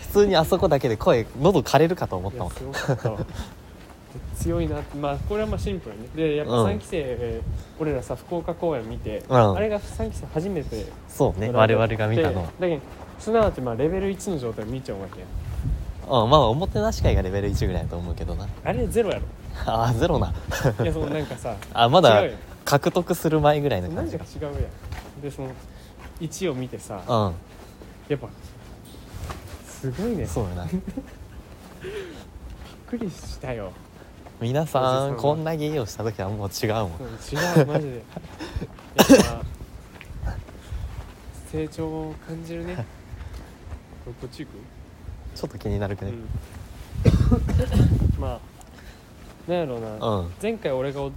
[0.00, 2.52] 普通にあそこだけで声喉枯れるかと思っいたもん。
[2.52, 3.18] やすごかったわ
[4.40, 6.66] 強いなってまあこれはまあシンプルにでやっぱうん。
[6.70, 7.42] 3期生、
[7.78, 9.56] 俺らさ福岡公演見て、うん。
[9.56, 12.82] あれが3期生初めてそうね我々が見たのだけど
[13.18, 15.26] すなわちまあレベル1の状態で見ちゃうわけや
[16.06, 18.48] うんまあおもてなし会がレベル1ぐらいだと思うけどな。
[18.64, 19.22] あれゼロやろ。
[19.66, 20.32] ああゼロな。
[20.82, 22.36] いやそのなんかさ あまだ違うよ。
[22.64, 24.24] 獲得する前ぐらいの何感じが。
[24.24, 25.20] か違うやん。
[25.22, 25.50] でその
[26.20, 27.34] 1を見てさうん。
[28.08, 28.28] やっぱ
[29.66, 30.26] すごいね。
[30.26, 30.64] そうやな。
[30.72, 30.80] びっ
[32.88, 33.72] くりしたよ
[34.40, 36.92] 皆ささんこんな芸をした時はもう違うもん。
[36.92, 37.96] うん違うマジで。
[37.96, 39.44] やっぱ
[41.52, 42.76] 成長を感じるね。
[44.04, 44.54] こっち行く？
[45.36, 46.16] ちょっと気になるけどね。
[48.16, 48.20] うん。
[48.20, 48.40] まあ
[49.46, 50.32] なんやろうな、うん。
[50.40, 51.12] 前回俺がお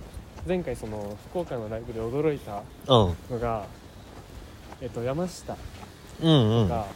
[0.46, 3.16] 前回その福岡のライブで驚いたうん。
[3.32, 3.66] のが、
[4.82, 5.56] えっと、山下
[6.22, 6.68] うんうん。
[6.68, 6.88] が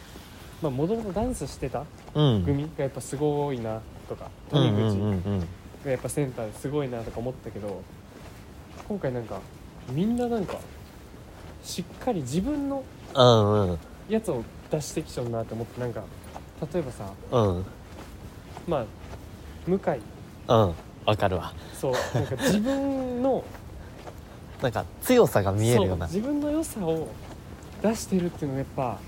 [0.60, 2.44] もともとダンスしてたうん。
[2.44, 5.48] 組がやっぱすごいなとかうんうん谷口うん
[5.88, 7.82] がやっぱセンターですごいなとか思ったけど
[8.86, 9.40] 今回なんか
[9.90, 10.58] みんななんか
[11.64, 13.78] しっかり自分のうんうん。
[14.08, 16.02] やつを出してきちゃうなって思ってなんか
[16.72, 17.64] 例えばさうん。
[18.66, 18.84] まあ
[19.66, 19.78] 向井。
[20.48, 20.74] うん。
[21.06, 21.52] わかるわ。
[21.74, 23.42] そうなんか自分の
[24.62, 26.06] なんか強さが見えるような。
[26.06, 27.08] そう自分の良さを
[27.82, 28.98] 出してるっていうのがやっ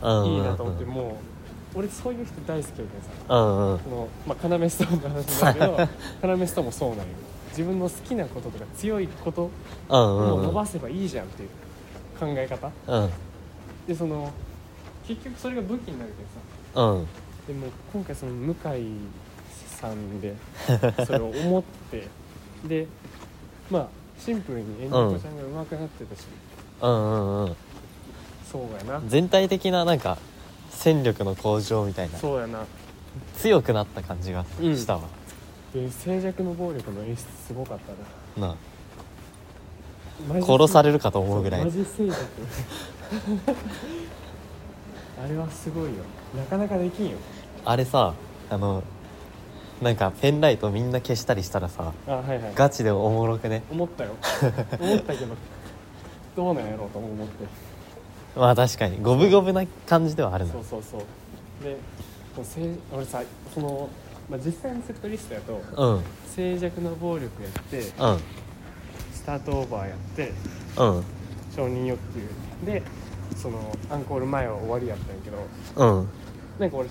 [0.00, 1.29] ぱうんいいなと思って、うんもう
[1.74, 2.88] 俺そういう人大好きやけど
[3.28, 3.34] さ。
[3.34, 3.78] うんうん。
[3.78, 7.04] その、まあ、要ストーンの話だけど要ストーンもそうなんよ
[7.50, 9.50] 自分の好きなこととか強いこと
[9.88, 11.48] うんをうん伸ばせばいいじゃんっていう
[12.18, 13.10] 考え方うん
[13.86, 14.30] でその
[15.06, 17.06] 結局それが武器になるけどさうん
[17.46, 18.56] でも今回その向井
[19.66, 20.34] さんで
[21.06, 22.06] それを思って
[22.66, 22.86] で
[23.70, 26.26] まあシンプルにエンジコちゃんが上手くなってたし、
[26.82, 27.56] うんうんうん
[28.50, 30.18] そうやな全体的ななんか
[30.82, 32.18] 戦力の向上みたいな。
[32.18, 32.64] そうやな。
[33.36, 34.76] 強くなった感じがうん。
[34.76, 35.02] したわ、
[35.74, 37.78] で静寂の暴力の演出すごかっ
[38.36, 38.48] たな。
[38.48, 38.56] な
[40.46, 41.64] 殺されるかと思うぐらい。
[41.64, 42.16] マジ静寂
[45.22, 45.90] あれはすごいよ。
[46.36, 47.18] なかなかできんよ。
[47.64, 48.14] あれさ
[48.48, 48.82] あの
[49.82, 52.52] なんかペンライトみんな消したりしたらさあはいはい。
[52.54, 53.62] ガチでおもろくね？
[53.70, 54.12] 思ったよ。
[54.80, 55.34] 思ったけど
[56.36, 57.44] どうなんやろうと思って
[58.36, 60.52] まあ確かに五分五分な感じではあるな。
[60.52, 61.00] そうそうそう。
[61.64, 61.76] で
[62.34, 63.88] こうせい俺さその、
[64.30, 65.94] まあ、実際のセットリストやとうん。
[65.94, 66.02] うん
[66.34, 67.92] 静寂の暴力やってス
[69.26, 70.32] タートオーバーやって
[70.78, 71.04] うん。
[71.54, 72.66] 承認欲求。
[72.66, 72.82] で
[73.36, 73.58] その
[73.90, 76.08] アンコール前は終わりやったんやけどうん。
[76.60, 76.88] なんか俺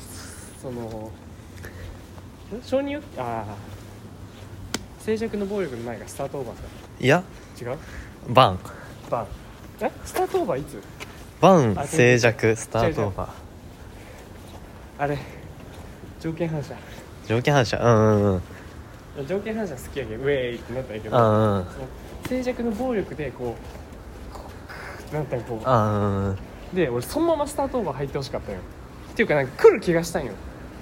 [0.61, 3.55] そのん承認欲求ああ
[4.99, 6.61] 静寂の暴力の前がスタートオーバーか
[6.99, 7.23] いや。
[7.59, 7.77] 違う？
[8.33, 8.59] バン。
[9.09, 9.27] バン。
[9.79, 9.91] え？
[10.03, 10.81] スタートオーバーいつ？
[11.41, 13.29] バンあ静寂スタートオーバ
[14.97, 15.17] あれ
[16.19, 16.73] 条件反射。
[16.73, 16.77] ー
[17.27, 17.77] 条件反射？
[17.77, 18.33] うんうん
[19.17, 19.27] うん。
[19.27, 21.65] 条件反射好きやけどウェーイってなったんやけどうんうん
[22.27, 23.55] 静寂の暴力でこ
[24.31, 24.41] うこ
[24.99, 26.37] うてなったんよこうんうんう
[26.73, 28.59] で俺そのままスタートオーバー入ってほしかったんよ。
[29.11, 30.33] っていうかなんか来る気がしたんよ、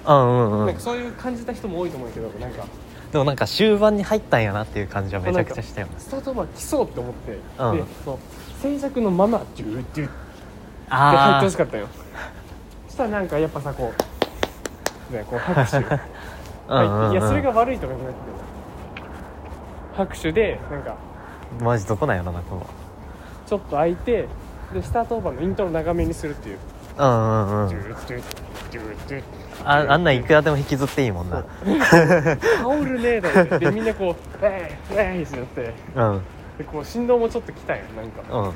[0.06, 0.66] うんうんうん。
[0.66, 2.64] なんかそういう感じた人も多いと思うけどなんか。
[3.12, 7.76] でもなんか終盤に入ったんやなっていう感じはめちゃくちゃしたよスタートオーバー来そうって思って、うん。
[7.78, 8.18] でその
[8.60, 10.27] 静寂のままジュージューって
[10.88, 11.88] 入ってあほしかったんよ。
[12.86, 13.92] そしたらなんかやっぱさこ
[15.10, 15.76] うねこう拍手。
[16.68, 17.12] あ うんうんうん。
[17.12, 17.14] い。
[17.16, 18.18] やそれが悪いとかじゃなくて
[19.96, 20.94] 拍手でなんか
[21.62, 22.66] マジどこなんやろなこ
[23.46, 24.28] ちょっと開いて
[24.72, 26.58] でスタートオーバーのイントロ長めにするっていう。
[26.98, 27.14] ううんう
[27.64, 27.68] ん。
[27.68, 27.70] う。
[27.70, 27.72] ん
[29.64, 31.44] ああんなんいくらでも引きずっていいもんな。
[31.64, 35.74] 羽織るねだってでみんなこう「えいえい」ってなって。
[35.94, 36.22] うん。
[36.58, 38.54] でこう振動もちょっと来たんよなんか。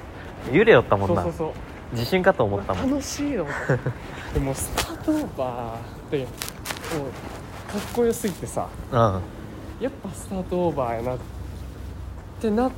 [0.50, 0.54] うん。
[0.54, 1.22] 揺れよったもんな。
[1.22, 2.90] そうそうそう地震かと思ったもん。
[2.90, 3.76] 楽しいと思った
[4.34, 6.28] でもスタートオーバーってもう
[7.70, 8.68] かっこよすぎてさ。
[8.90, 8.98] うん。
[9.80, 11.18] やっぱスタートオーバーやなっ
[12.40, 12.70] てなっ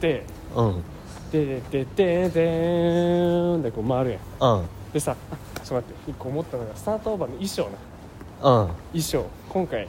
[0.00, 0.24] て。
[0.54, 0.82] うん。
[1.30, 4.58] でででででーんでこう回るやん。
[4.58, 4.66] うん。
[4.92, 6.10] でさあちょっと待って。
[6.10, 8.68] 一個思ったのがスタートオーバーの衣装なうん。
[8.92, 9.26] 衣装。
[9.48, 9.88] 今回。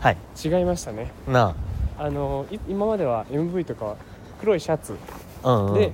[0.00, 0.16] はい。
[0.42, 1.10] 違いましたね。
[1.26, 1.54] な
[1.98, 2.10] あ。
[2.10, 3.96] のい今までは MV とかは
[4.40, 4.96] 黒いシャツ
[5.42, 5.74] あうんうん。
[5.74, 5.92] で、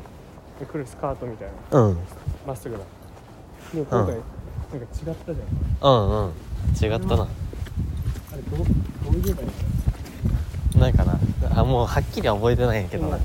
[0.59, 1.81] で黒いスカートみたいな。
[1.81, 1.99] うん。
[2.47, 2.83] まっすぐな。
[3.73, 4.17] でも今回、なんか
[4.77, 5.89] 違ったじゃん。
[5.89, 6.33] うんうん。
[6.83, 7.23] 違ったな。
[7.23, 7.27] あ
[8.37, 8.65] れどうど
[9.19, 9.49] う言えばいい
[10.77, 11.19] のなんかな。
[11.61, 13.09] あもうはっきりは覚えてないんやけど。
[13.09, 13.19] な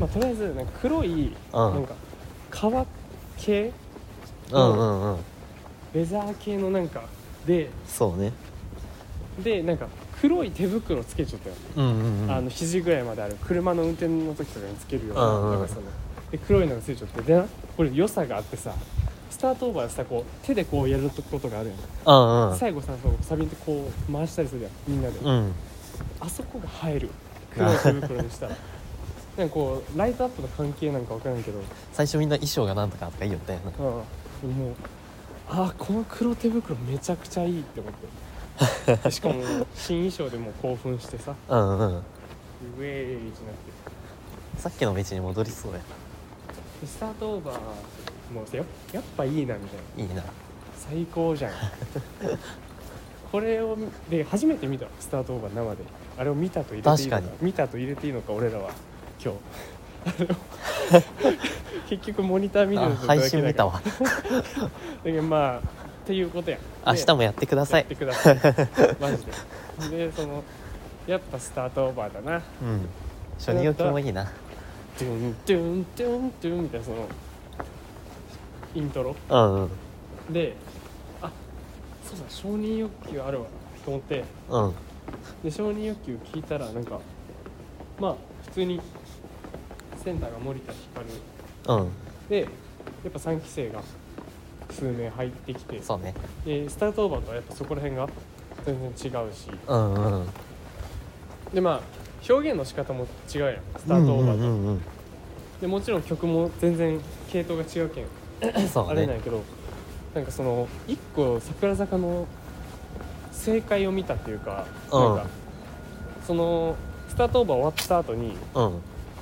[0.00, 1.74] まあ、とりあえずなんか黒い、うん。
[1.74, 1.94] なんか
[2.50, 2.86] 革
[3.36, 3.72] 系
[4.52, 5.18] うんうんうん。
[5.94, 7.02] レザー系のなんか
[7.46, 8.32] でそうね。
[9.42, 9.86] でなんか
[10.20, 12.30] 黒い手袋つけちゃったよ、うんうんうん。
[12.30, 13.36] あの肘ぐらいまである。
[13.46, 15.60] 車の運転の時とかにつけるようなうんうん。
[15.60, 15.82] 長さの
[16.30, 18.72] で黒いのがついちゃってでなこれ良さがあってさ
[19.30, 22.56] スタートオーバーでさこう手でこうやることがあるやん、うんうん。
[22.56, 25.52] 最後さそうサビンってこう回したりするやんみんなで、うん。
[26.20, 27.10] あそこが映える。
[27.52, 28.46] 黒い手袋にした。
[28.46, 28.56] ら
[29.36, 31.60] なんかこうライトアップの関係なんか分からんけど。
[31.92, 33.72] 最初みんな衣装がなんとかとか言いよったよな。
[34.44, 34.50] うん。
[34.52, 34.74] もう
[35.50, 38.96] あこの黒手袋めちゃくちゃいいって思って。
[38.96, 39.34] でしかも
[39.76, 41.34] 新衣装でもう興奮してさ。
[41.48, 41.88] うんうん。
[41.88, 43.96] ウェーイってなって。
[44.58, 45.84] さっきの道に戻りそうやで
[46.84, 47.56] スタートオーバー
[48.32, 50.04] もうややっぱいいなみたいな。
[50.04, 50.24] いいな。
[50.76, 51.52] 最高じゃん。
[53.32, 53.76] これを
[54.08, 55.82] で初めて見たのスタートオーバー生で。
[56.18, 58.70] あれを見たと入れていいのか確か見たと入れていいのか俺らは。
[59.22, 59.38] 今日。
[61.88, 63.74] 結局モニター見てるあ配信見たわ。
[63.74, 63.90] わだ
[65.04, 65.62] けどまあっ
[66.06, 67.80] ていうことや明日もやってください。
[67.80, 68.36] やってください。
[69.00, 69.26] マジ
[69.90, 69.96] で。
[70.08, 70.42] でその
[71.06, 72.42] やっぱスタートオーバーだな。
[72.62, 72.88] うん。
[73.38, 74.30] 初任欲もいいな
[74.98, 77.08] ドゥンドゥンドゥンドゥンみたいなその
[78.74, 79.16] イントロ。
[79.28, 79.70] うんうん。
[80.32, 80.56] で
[81.22, 81.30] あ
[82.04, 83.46] そうだ承認欲求あるわ
[83.84, 84.24] と思って。
[84.48, 84.74] うん。
[85.44, 87.00] で承認欲求聞いたらなんか
[88.00, 88.80] まあ普通に
[90.02, 91.06] センターが森田ひかる。
[91.74, 91.88] うん。
[92.28, 92.46] でや
[93.08, 93.82] っぱ3期生が
[94.70, 95.82] 数名入ってきて。
[95.82, 96.14] そうね。
[96.44, 98.08] でスタートオーバーとはやっぱそこら辺が
[98.64, 99.50] 全然違うし。
[99.66, 100.28] うんうん。
[101.52, 103.54] でまあ表現の仕方も違うやん。
[103.78, 104.80] スタートオーバーと、うんうん
[105.60, 108.06] でもちろん曲も全然系統が違うけん。
[108.88, 109.42] あれなんやけど
[110.14, 112.26] なんかその一個桜坂の
[113.32, 115.00] 正解を見たっていうか、うん。
[115.00, 115.26] なんか
[116.26, 116.76] その
[117.08, 118.72] スタートオーバー終わった後にうん。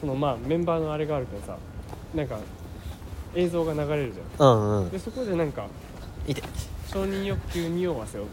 [0.00, 1.56] そのまあメンバーのあれがあるけどさ
[2.14, 2.38] なんか
[3.36, 4.86] 映像が流れるじゃうんうん。
[4.86, 5.66] んでそこでなんか
[6.90, 8.24] 承認欲求匂わせを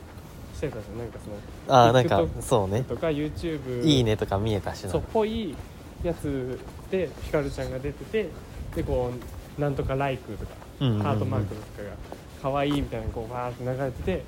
[0.62, 1.30] してたじゃんなんかそ
[1.72, 2.84] のああなんか TikTok そうね。
[2.84, 4.92] とか YouTube いいねとか見えたしな。
[4.92, 5.56] そうぽい
[6.04, 6.60] やつ
[6.92, 8.30] でひかるちゃんが出てて
[8.76, 9.12] でこ
[9.58, 11.02] うなんとかライクとかうんうんうん。
[11.04, 11.96] ハートマークとかが
[12.42, 14.24] 可愛いみたいなこうバーって流れてて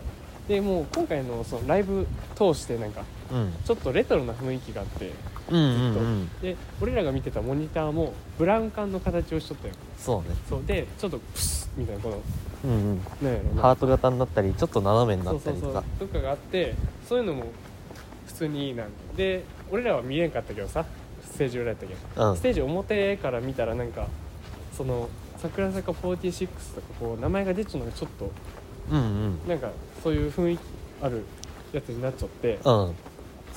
[0.47, 3.53] でもう今回のそのライブ通してなんかうん。
[3.63, 5.11] ちょっとレトロな雰囲気があって
[5.49, 6.29] うんうんうん。
[6.41, 9.73] で俺らが見てたモニターもブラウン管の形をしとったよ。
[9.97, 10.35] そうね。
[10.49, 10.63] そう。
[10.65, 12.21] でちょっとプスッみたいなこの
[12.63, 13.01] うんうん。
[13.21, 15.71] なんやろなハート型になったりちょっと斜めになそうそうそう。
[15.71, 16.75] ったりとかとかがあって
[17.07, 17.45] そういうのも
[18.27, 18.85] 普通にいいな。
[19.15, 20.85] で俺らは見れんかったけどさ。
[21.23, 22.37] ステージ裏やったけど、うん。
[22.37, 24.07] ステージ表から見たらなんか
[24.77, 28.31] その桜坂46とかこう名前が出ちゃうのがちょっと
[28.91, 29.47] うんうん。
[29.47, 29.71] なんか
[30.03, 30.61] そういう雰囲気
[31.01, 31.23] ある
[31.71, 32.55] やつになっちゃって。
[32.55, 32.59] うん。
[32.61, 32.93] そ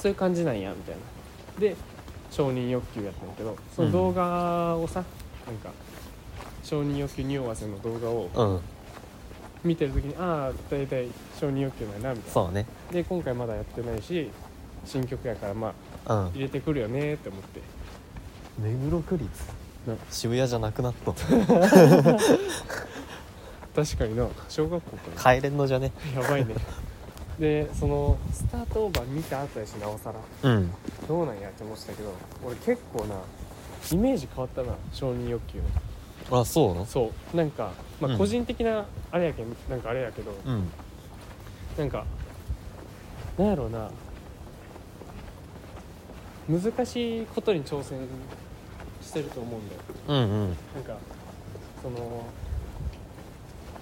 [0.04, 1.60] ういう感じなんやみたいな。
[1.60, 1.76] で
[2.30, 5.04] 承認欲求やったんだけどその動画をさ、
[5.46, 5.70] なんか
[6.62, 8.60] 承認欲求匂わせの動画をうん
[9.66, 12.32] 見てる時にああ大体承認欲求なんやなみたいな。
[12.32, 12.66] そうね。
[12.92, 14.30] で今回まだやってないし
[14.84, 15.74] 新曲やからま
[16.06, 16.30] あうん。
[16.32, 17.60] 入れてくるよねって思って。
[18.58, 19.28] 目黒区立？
[19.86, 19.94] な。
[20.10, 21.12] 渋谷じゃなくなった
[23.74, 24.26] 確かにな。
[24.48, 25.92] 小学校か帰れんのじゃね？
[26.14, 26.54] らやばいね。
[27.38, 30.10] でそのスタートオーバー見た後やしなおさ
[30.42, 30.50] ら。
[30.50, 30.70] うん。
[31.06, 32.12] どうなんやって思ってたけど
[32.46, 33.16] 俺結構な
[33.92, 35.58] イメージ変わったな承認欲求。
[35.58, 35.64] の
[36.30, 36.86] あそうなの？
[36.86, 37.36] そう。
[37.36, 38.18] なんか、まあ、うん。
[38.18, 40.32] 個人的なあれやけん、なんかあれやけど。
[40.44, 40.68] うん。
[41.78, 42.04] なんか
[43.38, 43.90] なんやろうな。
[46.48, 47.98] 難しいことに挑戦
[49.02, 49.80] してると思うんだよ。
[50.08, 50.48] うんうん。
[50.74, 50.96] なんか
[51.82, 52.24] その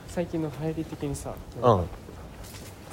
[0.09, 1.85] 最近の入り的にさうん。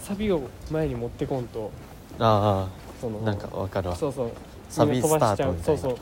[0.02, 1.72] サビを前に持ってこんと
[2.20, 2.68] あ
[3.00, 3.96] そのあなんかわかるわ。
[3.96, 4.32] そうそう。
[4.70, 5.56] サビ飛ばしちゃう。
[5.64, 5.98] そうそう。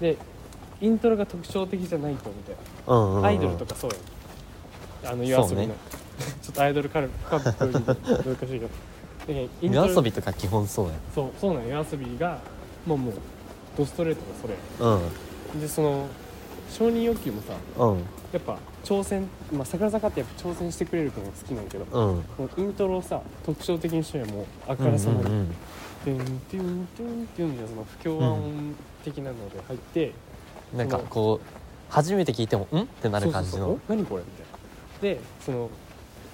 [0.00, 0.16] で
[0.80, 3.90] イントロが特徴的じゃないとみたいな、うんうん、うん、アイドルとかそう
[5.02, 5.14] やん。
[5.14, 5.74] あの夜遊びの、ね。
[6.42, 8.68] ちょっとアイドルカルカップル難しいけど。
[9.60, 11.70] 夜遊びとか基本そうやそうそうなんよ。
[11.70, 12.38] 夜遊びが
[12.86, 13.14] もうもう
[13.76, 14.54] ドストレートがそれ
[15.54, 15.60] うん。
[15.60, 16.06] でその
[16.70, 17.98] 承認欲求もさうん。
[18.32, 22.16] やっぱ挑戦、まあ、桜坂ってやっぱ挑戦してくれるのが好きなんやけど、うん。
[22.16, 22.24] も
[22.56, 25.54] うイントロをさ特徴的にしてもうあからさまに、うんうん
[26.06, 30.14] トゥントゥントゥントゥンみたいなその不協和音的なので入って、うん、
[30.74, 31.46] なんかこう
[31.88, 32.80] 初めて聞いてもん？
[32.82, 33.70] ってなる感じの。
[33.70, 33.80] お？
[33.88, 34.22] 何これ？
[34.22, 35.16] みたいな。
[35.16, 35.70] でその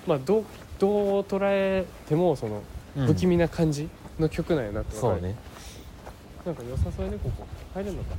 [0.07, 0.45] まあどう
[0.79, 2.63] どう捉えてもその
[2.97, 3.07] うん。
[3.07, 5.37] 不気味な感じの曲なんやなって分かる、そうね。
[6.45, 8.15] なんか良さそうやねここ入れるのか？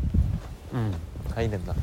[0.74, 0.94] うん
[1.36, 1.74] 入れんだ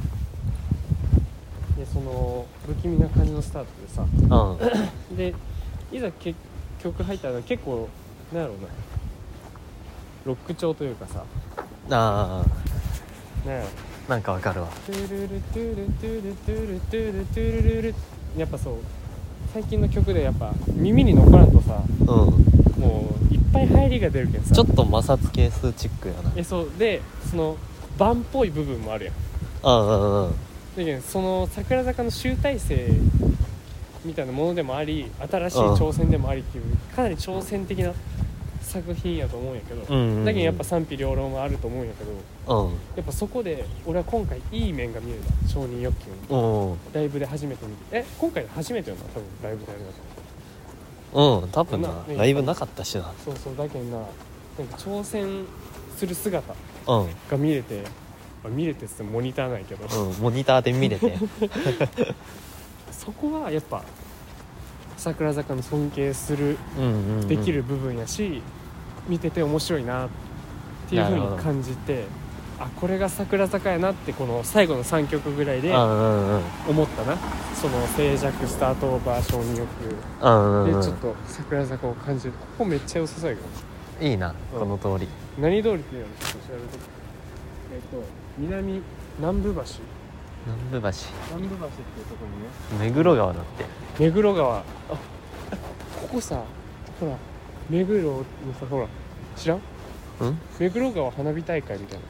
[1.77, 4.05] でその不気味な感じのスタートでさ。
[5.11, 5.17] うん。
[5.17, 5.35] で
[5.93, 6.35] いざけ
[6.83, 7.89] 曲入ったら結構
[8.33, 8.69] なんやろうな。
[10.25, 11.25] ロック調というかさ。
[11.91, 13.51] ああ
[14.11, 14.67] なんかわかるわ。
[14.89, 17.95] トゥルルトゥルトゥルトゥルトゥルトゥルルル
[18.37, 18.75] やっぱそう。
[19.55, 22.07] 最近の曲でやっぱ耳に残らんとさうん。
[22.07, 24.53] もういっぱい入りが出るけんさ。
[24.53, 26.33] ちょっと摩擦係数チックやな。
[26.35, 26.71] えそう。
[26.77, 27.57] でその
[27.99, 29.15] バンっぽい部分もあるやん。
[29.63, 30.31] うんうんうん。
[30.31, 30.37] だ
[30.85, 32.89] けどその桜坂の集大成
[34.05, 36.65] みたいなものでもあり新しいうん挑戦でもありっていう
[36.97, 37.93] かなり挑戦的な
[38.71, 40.25] 作品やと思うんやけど、うんうんうん。
[40.25, 42.71] だけどやっぱ賛否両論はあると思うんやけどうん。
[42.97, 46.79] やっぱそこで俺は今回いい面が見えた承認欲求にうん。
[46.93, 47.83] ライブで初めて見て。
[47.99, 51.41] え今回初めてよな多分ライブでやるの。
[51.43, 51.89] うん多分な。
[51.89, 53.13] なライブなかったしな。
[53.25, 54.07] そうそうだけどななん
[54.69, 55.45] か挑戦
[55.97, 56.55] する姿
[56.87, 57.09] うん。
[57.29, 57.83] が見れて、
[58.45, 61.19] まあ見れてっつってもモニターないけど、うんモニターで見れて。
[62.93, 63.83] そこはやっぱ
[64.97, 66.91] 桜坂の尊敬するうんうん、
[67.23, 68.43] うん、できる部分やし、
[69.11, 70.09] 見てて面白いなっ
[70.89, 72.05] ていうふうに感じて
[72.61, 76.43] あこれが桜坂やなってこの最後の3曲ぐらいでうんうんうん。
[76.69, 77.17] 思ったな。
[77.55, 79.69] その静寂スタートオーバー承認欲。
[80.77, 82.33] でちょっと桜坂を感じる。
[82.33, 84.07] ここめっちゃ良さそうやけど。
[84.07, 85.09] いいなこの通り。
[85.39, 86.09] 何通りっていうの？
[86.19, 86.79] ちょっと調べて
[87.75, 88.05] えっと
[88.39, 88.83] 南
[89.19, 89.63] 南部橋。
[90.47, 90.93] 南部橋。
[91.31, 92.91] 南部橋っていうところにね。
[92.91, 93.65] 目黒川だって。
[93.99, 94.59] 目黒川。
[94.59, 94.63] あ。
[96.01, 96.43] ここさ
[96.99, 97.17] ほら
[97.69, 98.25] 目黒の
[98.59, 98.87] さほら
[99.41, 99.61] 知らん？
[100.21, 100.39] うん？
[100.59, 102.05] 目黒川花火大会みたいな。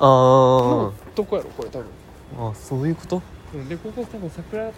[0.00, 1.86] あのどこやろこれ多分。
[2.38, 3.22] ああそういうこと？
[3.54, 4.72] うんでここ多分桜か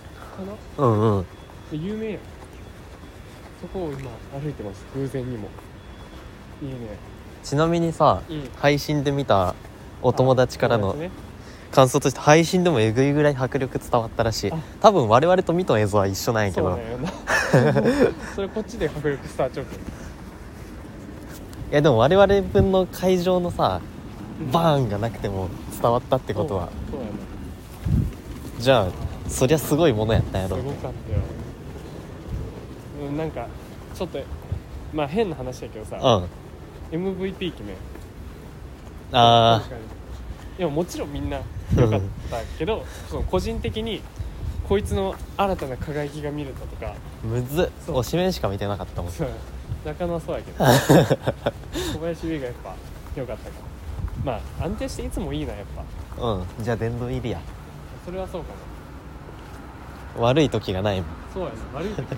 [0.79, 0.85] な？
[0.85, 1.27] うんうん。
[1.71, 2.21] で有名やん。
[3.61, 4.85] そこを今歩いてます。
[4.95, 5.49] 偶然にも。
[6.63, 6.77] いいね。
[7.43, 8.49] ちなみにさうん。
[8.57, 9.55] 配信で見た
[10.03, 10.95] お友達からの
[11.71, 14.53] 感想として配信でもえぐいぐらい迫力伝わったらしい。
[14.53, 14.57] あ。
[14.81, 16.69] 多分我々と見た映像は一緒なんやけど。
[16.69, 18.13] そうなんやな。
[18.35, 19.75] それこっちで迫力スターチョック
[21.71, 23.81] いやでも我々分の会場のさ
[24.53, 25.49] バーンがなくても
[25.81, 26.69] 伝わったってことは。
[26.91, 27.13] そうやな
[28.59, 30.57] じゃあそりゃすごいものやったんやろ。
[30.57, 30.93] すごかったよ、
[33.09, 33.47] うん、なんか
[33.95, 34.19] ちょっと
[34.93, 35.97] まあ変な話やけどさ、
[36.93, 37.01] うん。
[37.17, 37.75] MVP 決め
[39.13, 39.83] あ確かに
[40.59, 41.41] いやもちろんみんな
[41.77, 44.03] 良かったけど その個人的に
[44.69, 46.95] こいつの新たな輝きが見れたとか。
[47.25, 47.69] むずっ。
[47.85, 47.97] そう。
[47.99, 49.13] 推しメンしか見てなかったもん。
[49.13, 49.29] そう
[49.85, 50.65] 中野はそうやけど。
[51.95, 52.75] 小林優がやっぱ
[53.17, 54.33] 良かったから。
[54.33, 55.65] まあ安定していつもいいなやっ
[56.17, 56.23] ぱ。
[56.23, 56.45] うん。
[56.61, 57.41] じゃあ殿堂入りや。
[58.05, 58.49] それはそうか
[60.19, 61.07] な悪い時がないもん。
[61.33, 62.17] そうやな悪い時ないな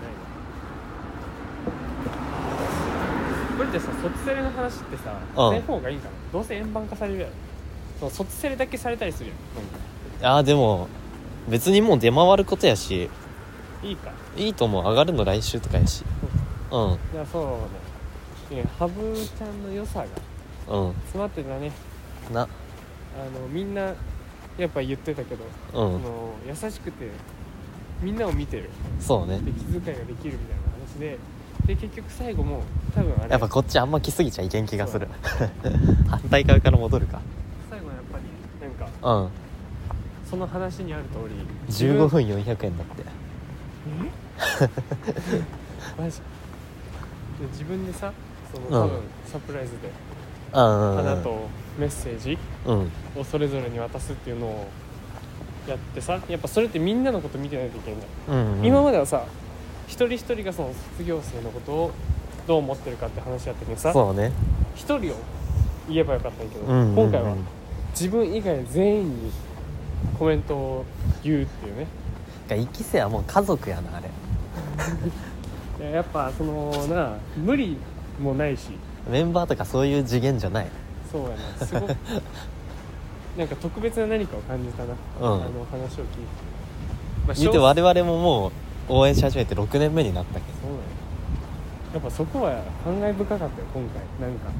[3.56, 5.60] これってさ卒セレの話ってさうん。
[5.62, 6.10] 方がいいんかな？
[6.32, 7.32] どうせ円盤化されるやろ。
[8.00, 9.30] その卒セレだけされたりする
[10.22, 10.88] やんああでも
[11.48, 13.08] 別にもう出回ることやし。
[13.82, 14.10] いいか。
[14.36, 14.82] いいと思う。
[14.82, 16.04] 上がるの来週とかやし。
[16.22, 16.41] うん
[16.72, 17.58] いやそ
[18.50, 18.62] うね。
[18.62, 20.06] ねハブちゃんの良さ
[20.68, 20.94] がうん。
[20.94, 21.70] 詰まってたね。
[22.32, 22.42] な。
[22.42, 22.46] あ
[23.38, 23.94] のみんな
[24.56, 27.10] やっぱ言ってたけど、うそんの優しくて
[28.00, 28.70] みんなを見てる。
[29.00, 29.38] そうね。
[29.40, 31.18] で気遣いができるみたいな話で。
[31.66, 32.62] で結局最後も
[32.94, 35.08] 多分あれやっぱこっちあんま来すぎちゃいけん気がする。
[36.08, 37.20] 反対側から戻るか。
[37.70, 39.28] 最後はやっぱりなんかうん。
[40.28, 43.04] その話にある通り15分400円だって。
[44.58, 45.42] え？
[46.02, 46.18] マジ。
[46.18, 46.24] で
[47.48, 48.12] 自分でさ
[48.52, 48.88] そのうん。
[48.90, 49.90] 多分サプライズで
[50.52, 52.90] 花とメッセージうん。
[53.20, 54.68] をそれぞれに渡すっていうのを
[55.68, 58.64] やってさやっぱそれってみんなのこと見てないといけないんだようんうん。
[58.66, 59.24] 今まではさ
[59.86, 61.90] 一人一人がその卒業生のことを
[62.46, 64.32] どう思ってるかって話やったけどさそうね。
[64.74, 65.16] 一人を
[65.88, 66.94] 言えばよかったんやけど、うんうんうん。
[66.96, 67.36] 今回は
[67.92, 69.32] 自分以外全員に
[70.18, 70.84] コメントを
[71.22, 71.86] 言うっていうね。
[72.48, 74.08] が一期生はもう家族やなあれ
[75.82, 77.76] いややっぱそのな無理
[78.20, 78.70] もないし。
[79.10, 80.68] メンバーとかそういう次元じゃない。
[81.10, 81.66] そうやな。
[81.66, 81.96] すごく
[83.36, 85.26] なんか特別な何かを感じたな、うん。
[85.26, 86.06] あの話を聞いて、
[87.26, 88.52] まあ見て正我々ももう
[88.90, 90.82] 応援し始めて6年目になったけそうだよ
[91.94, 94.28] やっぱそこは感慨深かったよ今回。
[94.28, 94.50] なんか。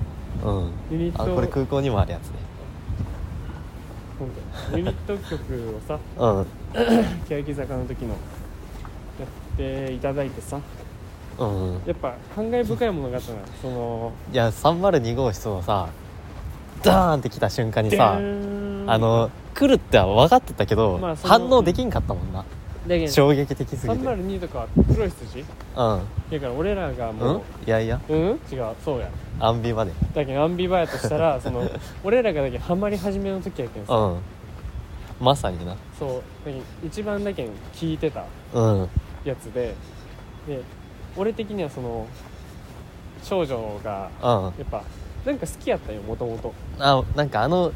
[0.42, 0.70] どうん。
[0.90, 2.34] ユニットあこれ空港にもあるやつね。
[4.18, 4.28] 今
[4.72, 4.80] 回。
[4.80, 6.46] ユニット曲をさうん。
[7.28, 8.16] 欅坂の時のや
[9.54, 10.58] っていただいてさ
[11.38, 11.74] うん。
[11.74, 13.38] うんやっぱ感慨深いものがあったな。
[13.60, 15.88] そのいや302号室のさ
[16.82, 18.18] ダーンって来た瞬間にさあ
[18.98, 22.44] の来るっては分かってたけど、まあその反応できんかったもんな。
[22.86, 23.98] だけど衝撃的すぎて。
[23.98, 25.98] うん302とかは黒い筋だか
[26.30, 27.16] ら俺らがうん。
[27.16, 28.00] もういやいや。
[28.08, 28.16] うん、
[28.50, 29.08] 違うそうや。
[29.38, 29.92] アンビまで。
[30.14, 31.68] だけどアンビバやとしたら その
[32.02, 34.18] 俺らがだけハマり始めの時やけんさ、うん。
[35.20, 35.76] まさにな。
[35.98, 36.08] そう。
[36.44, 38.88] だけど一番だけん聞いてたうん。
[39.24, 39.74] やつで。
[40.48, 40.60] で
[41.16, 42.06] 俺的にはその
[43.22, 44.82] 少女がうんやっぱ
[45.24, 47.72] なんか好きやったよもともとあなんかあの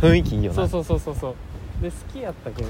[0.00, 0.56] 雰囲気いいよな。
[0.56, 1.30] そうそうそうそうそ
[1.80, 1.82] う。
[1.82, 2.66] で好きやったけん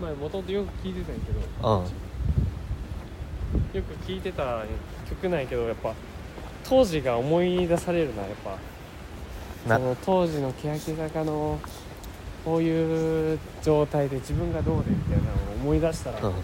[0.00, 1.84] まあもともとよく聞いてたんやけどうん
[3.76, 4.64] よく聞いてた
[5.08, 5.94] 曲なんやけどやっぱ
[6.68, 9.68] 当時が思い出されるなやっぱ。
[9.68, 9.78] な。
[9.78, 11.58] その当時の欅坂の
[12.44, 16.34] こういう状態で自分がどうでみたいなのを思い出したら、うん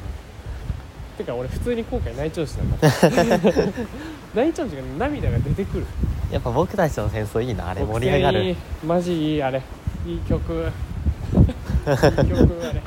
[1.17, 2.65] てか俺普通に今回泣いちゃうしな
[4.35, 5.87] 泣いちゃうんっていうか涙が出てくる。
[6.31, 8.57] やっぱ僕たちの戦争いいなああれ盛り上がる。
[8.85, 9.63] マジいいあれ。
[10.07, 10.53] いい曲。
[10.53, 12.83] いい曲あれ。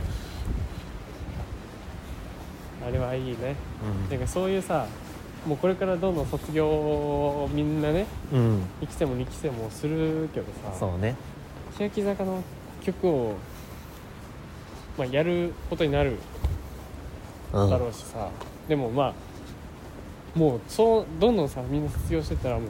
[2.88, 3.56] あれはいいね。
[4.10, 4.86] なんかそういうさ
[5.46, 11.16] もうこれからどんどん卒業をみんなねうん、うん、1期生も2期生もするけどさそうね。
[11.78, 12.44] 欅坂の
[12.82, 13.36] 曲を、
[14.98, 16.18] まあ、やることになる
[17.54, 17.70] うん。
[17.70, 18.30] だろうしさ、
[18.68, 19.14] でもまあ
[20.38, 22.70] もうそうどんどんさみんな卒業してったらもう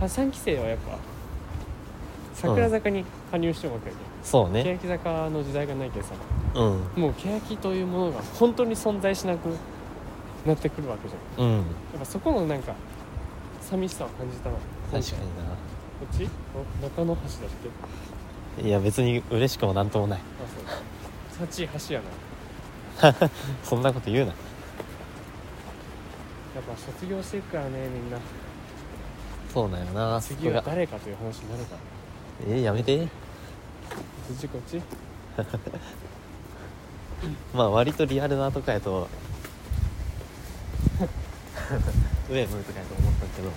[0.00, 0.98] あ3期生はやっぱ
[2.34, 4.64] 桜坂に加入してるわけやそうね。
[4.64, 6.14] 欅坂の時代がないけどさ。
[6.54, 6.64] う
[6.98, 7.02] ん。
[7.02, 9.48] もう欅というものが本当に存在しなく
[10.46, 11.46] なってくるわけじゃん。
[11.46, 11.56] うん。
[11.56, 11.64] やっ
[12.00, 12.74] ぱそこのなんか
[13.60, 14.56] 寂しさを感じたな
[14.92, 15.02] 確かに
[16.00, 16.28] こっち？
[16.82, 17.30] お中野橋だっ
[18.56, 18.62] け？
[18.62, 20.18] ないや別に嬉しくもなんともない。
[20.18, 20.22] あ
[21.38, 21.46] そう。
[21.46, 22.06] 幸い橋やな
[23.64, 24.32] そんなこと言うな。
[24.32, 24.36] や
[26.60, 28.18] っぱ卒業していくからねみんな。
[29.52, 31.76] そうだよな次は誰かという話になるか
[32.48, 32.54] ら。
[32.54, 32.98] えやめて。
[32.98, 33.06] こ
[34.32, 34.80] っちこっち。
[37.54, 39.08] まあ割とリアルなとかやと。
[42.30, 43.50] ウェムとかやと思ったけど。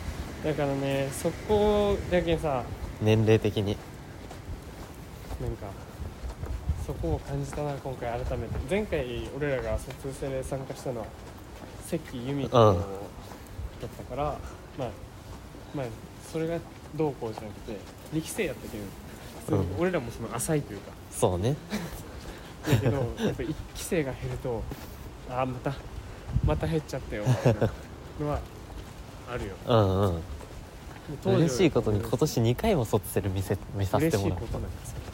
[0.44, 2.64] だからねそこだけさ。
[3.02, 3.76] 年齢的に。
[5.42, 5.68] なんか
[6.88, 8.54] そこを感じたな今回改めて。
[8.70, 11.08] 前回俺らが卒生で参加したのは
[11.86, 12.76] 関由美子だっ
[13.90, 14.24] たから、
[14.80, 14.90] まあ
[15.76, 15.86] まあ
[16.32, 16.58] それが
[16.96, 17.78] どうこうじゃなくて
[18.14, 18.78] 2期生やったけ
[19.52, 19.66] どうん。
[19.78, 20.94] 俺らもその浅いというか。
[21.12, 21.58] そうね。
[22.66, 24.64] だけどやっぱ1期生が減ると
[25.30, 25.74] ああまた
[26.46, 27.70] また減っちゃったよみたいな
[28.22, 28.40] のは
[29.30, 29.56] あるよ。
[29.68, 31.36] うんうん。
[31.36, 35.07] 嬉しいことに今年2回も卒セル見せ見させてもらっ嬉しいことなんですよ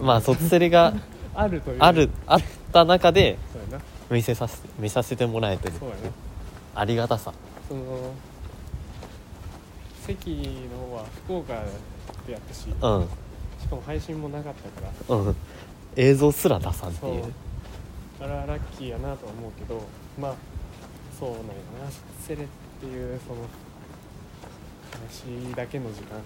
[0.00, 0.94] まあ卒セルが
[1.34, 1.76] あるという。
[1.80, 2.40] あるあっ
[2.72, 3.84] た中でそうやな。
[4.10, 6.00] 見せさせ見させてもらえてるそうやな。
[6.74, 7.32] ありがたさ。
[7.68, 8.12] その
[10.06, 11.54] 席の方は福岡
[12.26, 12.76] でやったししうん。
[12.76, 15.16] かも配信もなかったから。
[15.16, 15.36] うん。
[15.96, 17.24] 映像すら出さんっていう。
[18.20, 19.82] あれはラッキーやなとは思うけど
[20.20, 20.34] まあ
[21.18, 21.44] そうなんや
[21.84, 21.90] な。
[22.20, 22.46] セレっ
[22.80, 23.40] ていうその
[25.04, 26.18] 悲しいだけの時間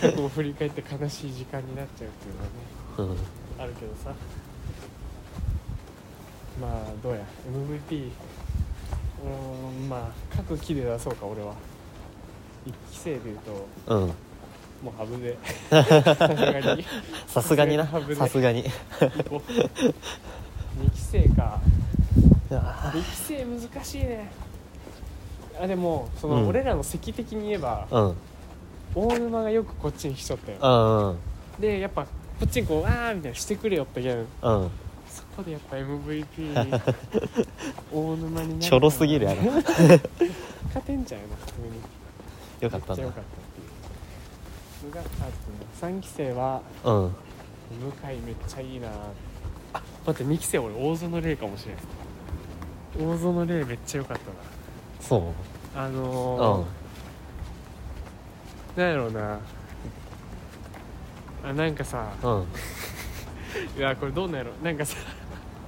[0.00, 3.16] 過去を振り返って悲しい時間になっちゃうっていうのはね
[3.58, 3.62] うん。
[3.62, 4.14] あるけどさ。
[6.60, 7.20] まあどうや。
[7.90, 8.10] MVP
[9.24, 11.54] うんまあ各期で出そうか俺は。
[12.66, 14.00] 1期生でいうとうん。
[14.02, 14.14] も
[14.86, 15.36] うハブで。
[15.70, 16.84] さすがに
[17.26, 18.62] さすがになさすがにさすがに。
[18.64, 18.70] 行
[19.30, 19.52] こう
[20.82, 21.60] 2期生か。
[22.50, 24.30] うわ2期生難しいね。
[25.60, 26.48] あでもその、うん。
[26.48, 28.16] 俺らの席的に言えばうん
[28.94, 30.58] 大沼がよくこっちに来ちゃったよ。
[30.60, 31.18] うんうん。
[31.60, 32.08] でやっぱこ
[32.44, 34.70] っちにこうあーみたいなしてくれよって言ううん。
[35.08, 36.24] そこでやっぱ MVP
[37.92, 39.42] 大沼になるちょろすぎるやろ。
[40.68, 41.66] 勝てんじゃんよな普通に。
[42.60, 44.88] よかったなめっちゃよかったっていう。
[44.88, 46.92] のがあって3期生はうん。
[46.92, 48.88] 向井めっちゃいいな。
[49.72, 51.76] あ待って2期生俺大園玲かもしれん。
[53.10, 55.76] 大園玲めっちゃ良かったそう？
[55.76, 56.04] なあうのん。
[56.62, 56.64] ー、
[58.76, 59.40] なんやろうな。
[61.44, 62.12] あなんかさ。
[62.22, 62.44] うん。
[63.78, 64.52] いやこれどうなんやろ。
[64.62, 64.96] なんかさ。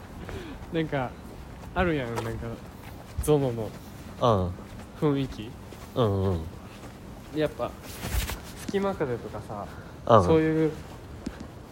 [0.72, 1.10] なんか
[1.74, 2.14] あるやん。
[2.14, 2.30] なんか
[3.22, 3.70] ゾノの
[5.00, 5.08] うん。
[5.14, 5.50] 雰囲気。
[5.94, 6.40] うんうん。
[7.34, 7.70] やっぱ
[8.66, 9.66] 隙間風とかさ
[10.18, 10.24] うん。
[10.24, 10.72] そういう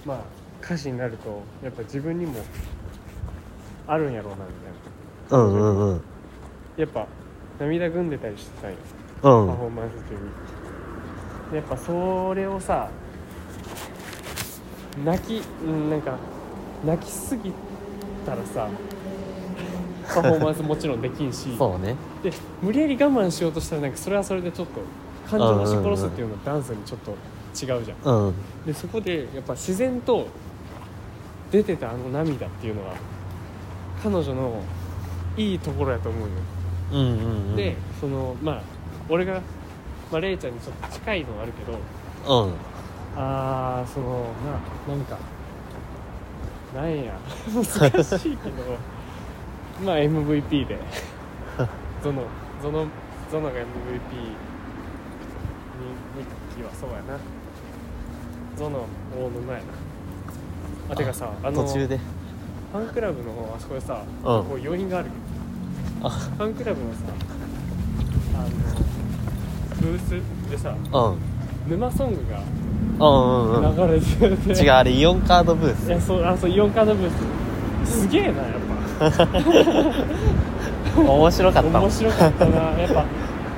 [0.06, 0.18] まあ
[0.62, 2.34] 歌詞になるとやっぱ自分にも
[3.86, 4.52] あるんやろうなみ
[5.28, 5.44] たいな。
[5.44, 6.00] うんうんうん。
[6.76, 7.06] やっぱ
[7.58, 8.76] 涙ぐんでたりしてたんよ
[9.22, 9.48] うん。
[9.48, 10.20] パフォーマンス中に。
[10.20, 10.45] で
[11.52, 12.88] やっぱそれをさ
[15.04, 16.16] 泣きうんなんか
[16.84, 17.52] 泣きすぎ
[18.24, 18.68] たらさ
[20.06, 21.96] パフォーマンスもちろんできんしそうね。
[22.22, 22.32] で
[22.62, 24.80] 無理やり我慢しようとしたらなんかそれはそれでちょっと
[25.28, 28.26] 感情を押し殺すっていうのはダンスにちょっと違うじゃん。
[28.26, 28.34] うん。
[28.64, 30.28] でそこでやっぱ自然と
[31.50, 32.94] 出てたあの涙っていうのは
[34.02, 34.62] 彼女の
[35.36, 36.28] いいところやと思うよ、
[36.92, 37.12] うんうんう
[37.52, 37.56] ん。
[37.56, 38.62] でそのまあ
[39.08, 39.40] 俺が、
[40.10, 41.78] まあ、レイちゃんにちょっと近いのはあるけど
[42.44, 42.52] うん。
[43.16, 45.18] あーそのななんか
[46.74, 47.18] なんや。
[47.54, 48.76] 難しいけど
[49.84, 50.78] まあ MVP で。
[52.02, 52.22] ゾノ
[52.62, 52.86] ゾノ
[53.30, 53.64] ゾノが MVP に
[56.16, 57.18] ミッキーはそうやな。
[58.56, 58.84] ゾノ
[59.18, 59.64] 大沼やな。
[60.90, 61.98] あてかさあの途中で。
[62.72, 64.44] ファンクラブのあそこでさ、うん。
[64.44, 66.06] こう要因があるけど。
[66.08, 66.10] あ。
[66.10, 66.98] ファンクラブのさ
[68.34, 68.48] あの
[69.86, 71.16] ブースでさうん。
[71.70, 72.40] 沼ソングが
[72.98, 73.76] うんうんうん。
[73.76, 75.86] 流れてて、違うあれイオンカードブース。
[75.88, 77.10] いやそうあそうイオンカードブー
[77.84, 78.00] ス。
[78.02, 79.26] すげえなやっぱ。
[81.02, 81.82] 面白かったもん。
[81.82, 82.56] 面白かったな。
[82.80, 83.04] やっぱ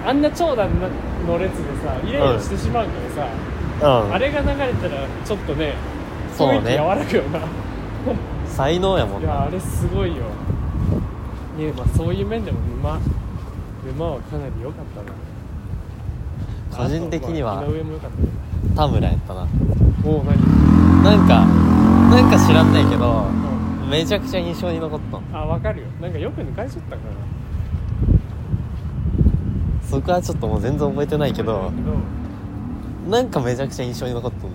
[0.06, 0.68] あんな長蛇
[1.26, 3.22] の列でさイライラしてしまうけど
[3.80, 4.14] さ、うん。
[4.14, 4.72] あれが流れたら
[5.24, 5.74] ちょっとね
[6.36, 6.58] そうね。
[6.60, 7.40] 雰囲気和らぐよな。
[8.46, 9.26] 才能やもんな。
[9.26, 10.16] いやあれすごいよ。
[11.58, 12.98] いやまあそういう面でも沼
[13.86, 15.12] 沼はかなり良かったな
[16.78, 17.64] 個人的には
[18.76, 19.46] 田村やったな。
[20.04, 20.36] どおお何？
[21.02, 23.24] なんかなんか知らんないけど
[23.82, 23.90] うん。
[23.90, 25.88] めちゃくちゃ印象に残ったのあ分かるよ。
[26.00, 27.00] なんかよく抜かれちゃったから。
[29.88, 31.72] そこはちょっともう全然覚えてないけど
[33.08, 34.46] なんかめちゃくちゃ印象に残ったんだ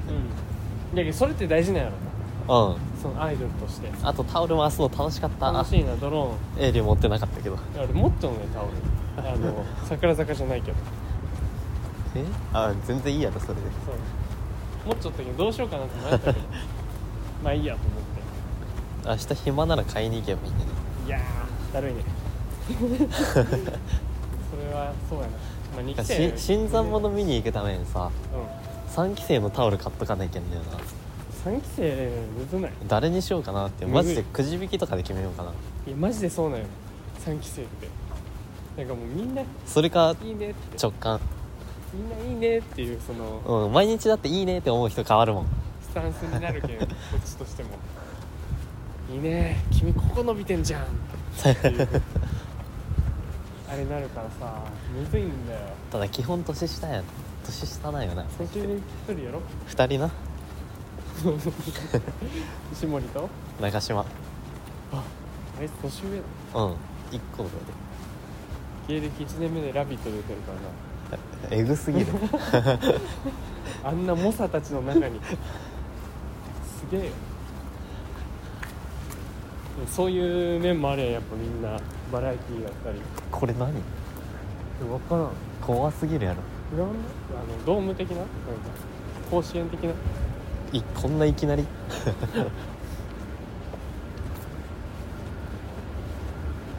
[0.92, 0.98] うん。
[0.98, 2.72] いやけどそれって大事なんやろな。
[2.72, 3.88] よそのアイドルとして。
[3.90, 5.52] うんあとタオル回すの楽しかった。
[5.52, 6.66] 楽しいなドローン。
[6.66, 7.56] エイリ持ってなかったけど。
[7.56, 8.72] いや俺持っとんねタオル。
[9.18, 10.78] あの 桜坂じゃないけど
[12.16, 12.26] え？
[12.53, 13.61] あ全然いいやろそれで。
[13.86, 13.95] そう。
[14.88, 16.45] 持っちゃったけどどうしようかなって迷ったけど。
[17.43, 17.80] まあいいやと
[19.05, 19.24] 思って。
[19.32, 20.57] 明日暇なら買いに行けばいいね。
[21.07, 22.03] いやーだるいね。
[22.70, 25.32] それはそうやな。
[25.76, 28.93] まあ2期生し新参者見に行くためにさうん。
[28.93, 30.78] 3期生のタオル買っとかなきゃいけんだよな。
[31.51, 31.82] 3期生
[32.38, 32.72] むずない？
[32.88, 35.49] 誰にしようかなってマジでくじ引きとかで決めようかな。
[35.88, 36.66] いやマジでそうなんよ。
[37.26, 37.89] 3期生って。
[38.78, 40.16] なんかもうみんないそれか
[40.82, 41.20] 直感
[41.94, 45.46] みんないいねっていうそのうん毎日だっていいねって思う人変わるもん。
[45.82, 47.70] スタンスになるけんこっちとしても。
[49.14, 50.86] いいね君ここ伸びてんじゃんっ
[51.62, 51.89] ていう。
[53.70, 54.64] あれなるからさ
[54.98, 55.60] むずいんだよ。
[55.91, 57.04] ただ基本年下やん。
[57.46, 58.24] 年下なんよな。
[58.38, 58.82] 途中で一
[59.14, 60.10] 人やろ？2人な。
[62.74, 63.30] 石森と？
[63.62, 64.02] 長島。
[64.02, 64.06] あ
[65.60, 66.76] あいつ年上うん1
[67.38, 67.56] 個上で。
[68.88, 70.62] 芸歴1年目で「ラビット!」出てるからな
[71.51, 72.07] えぐすぎる。
[73.84, 75.20] あんな猛者たちの中に。
[76.66, 77.11] すげえよ。
[79.88, 81.80] そういう面もありゃやっぱみんな
[82.11, 82.99] バラエティーだったり。
[83.32, 83.74] これ何？
[84.80, 85.30] 分からん。
[85.61, 86.38] 怖すぎるやろ。
[86.76, 86.97] いろんなあ
[87.59, 88.18] のドーム的な？
[88.18, 88.32] なんか
[89.32, 89.91] 甲子園的な？
[90.72, 91.66] いこんないきなり？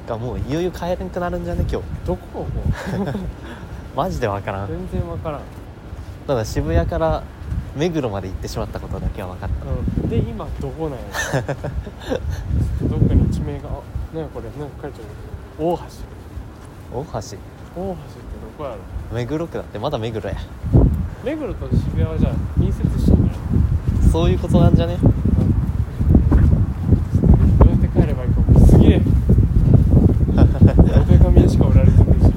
[0.09, 1.65] がもういよいよ帰れんくなるんじゃね？
[1.71, 1.87] 今日。
[2.07, 2.41] どこ？
[2.41, 2.47] も
[3.95, 4.69] マジでわからん。
[4.69, 5.41] 全然分からん、
[6.27, 7.23] ただ渋谷から
[7.77, 9.65] 目黒まで行ってしまったことだけは分かった。
[10.03, 11.05] うん、で今どこなんや
[12.81, 12.89] ろ。
[12.89, 14.51] どっかに地名があなこれ。
[14.61, 15.01] なんか書いて
[15.59, 15.67] ある。
[15.67, 15.85] 大橋。
[16.93, 17.05] 大橋？
[17.05, 17.37] 大橋ってど
[18.59, 18.77] こやろ。
[19.13, 19.79] 目黒区だって。
[19.79, 20.37] まだ目黒や。
[21.25, 23.35] 目黒と渋谷はじゃあ隣接してんじゃない
[24.13, 25.09] そういうことなんじゃねど
[27.65, 29.01] うやって帰ればいいかすげえ
[30.37, 32.31] お手紙しか売られてないし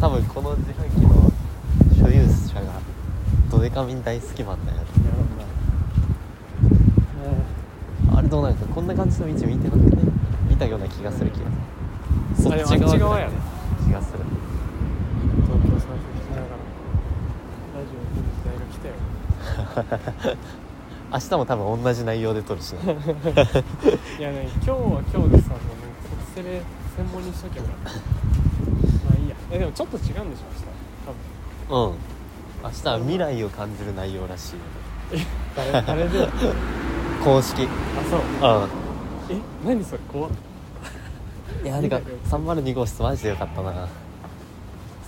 [0.00, 1.30] 多分この自販機の
[1.94, 2.80] 所有者が
[3.50, 4.78] ドデカミン大好きマンだよ。
[4.78, 4.84] や
[8.12, 9.96] あれどうなんかこんな感じの道見てなくて
[10.50, 11.46] 見たような気がする気が
[12.36, 13.32] するそっち側側やな
[13.86, 14.18] 気がする
[15.46, 16.56] 東京散策しながら
[17.78, 18.88] ラジオに来る時代が来た
[20.32, 20.36] よ。
[21.14, 25.86] 明日も多分同じ内容で撮るしな いやね今日は今日でさもうね
[26.34, 26.62] セレ
[26.96, 27.66] 専門にしとけば。
[27.78, 27.92] ま
[29.14, 29.36] あいいや。
[29.52, 30.24] えでもちょっと違うんでしょ
[31.70, 31.90] 明日。
[31.90, 32.17] うん
[32.62, 34.54] 明日は未来を感じる内容らしい
[35.56, 36.24] 誰誰で？
[36.24, 36.28] あ
[37.24, 37.66] 公式。
[38.10, 38.20] そう。
[38.20, 38.68] う
[39.30, 39.98] え何それ？
[40.12, 40.30] 怖っ。
[40.30, 42.00] んいやてか
[42.30, 43.88] 302号室マジでよかったな。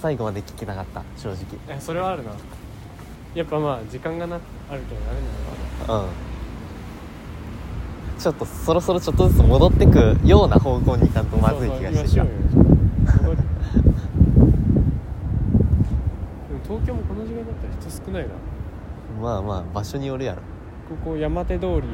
[0.01, 1.39] 最後まで聞けなかった正直。
[1.69, 2.31] えそれはあるな。
[3.35, 4.39] やっぱまあ時間がなあ
[4.75, 5.21] るけどあれ
[5.89, 6.11] なのかうん。
[8.21, 12.33] ちょっとそろそろちょっとずつ戻ってくような方向にいかんとなまずい気がしてきた そうそう今しようよ
[13.23, 13.43] 戻るで
[16.55, 18.29] も東京もこの時間だったら人少ないな。
[19.21, 20.43] まあまあ場所によるやろ。
[20.89, 21.89] ここ山手通り。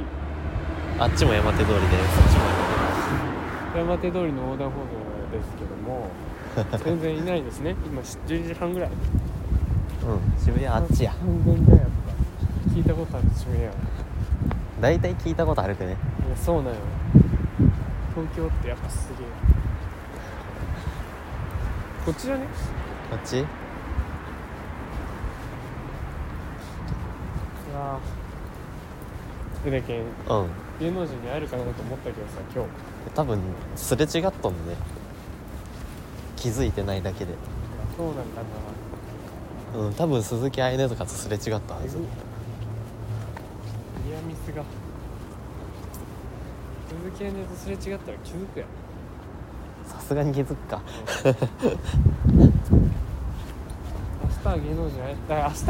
[0.98, 4.80] あっちも山手通りでそっちも山手通りの横断歩
[5.32, 6.08] 道ですけども
[6.84, 7.74] 全然いないですね。
[7.86, 8.90] 今10時半ぐらい。
[10.02, 11.12] 山手うん渋谷あっちや。
[11.12, 11.88] 半分だよやっ
[12.68, 12.70] ぱ。
[12.74, 13.70] 聞いたことある地名や
[14.80, 15.92] 大体聞いたことあるけね。
[16.26, 16.72] いやそうなんよ。
[18.14, 19.26] 東京ってやっぱすげえ。
[22.04, 22.40] こっちだね。
[23.10, 23.42] こっち？
[29.66, 30.02] うけんう
[30.44, 30.48] ん。
[30.80, 32.70] 芸能人に会えるかなと思ったけどさ今日。
[33.14, 33.40] 多分
[33.74, 34.76] すれ違っとんね。
[36.36, 37.34] 気づいてないだけで。
[37.96, 38.22] そうなんか
[39.74, 39.80] な。
[39.80, 41.98] うん多分鈴木愛音とかとすれ違ったはず。
[41.98, 42.06] ニ
[44.14, 44.62] アミスが。
[46.88, 48.68] 鈴木愛音とすれ違ったら気づくやん
[49.86, 50.80] さすがに気づくか。
[51.24, 51.32] 明
[54.42, 55.66] 日は芸能人会えだから明日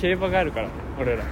[0.00, 1.24] 競馬があるから俺ら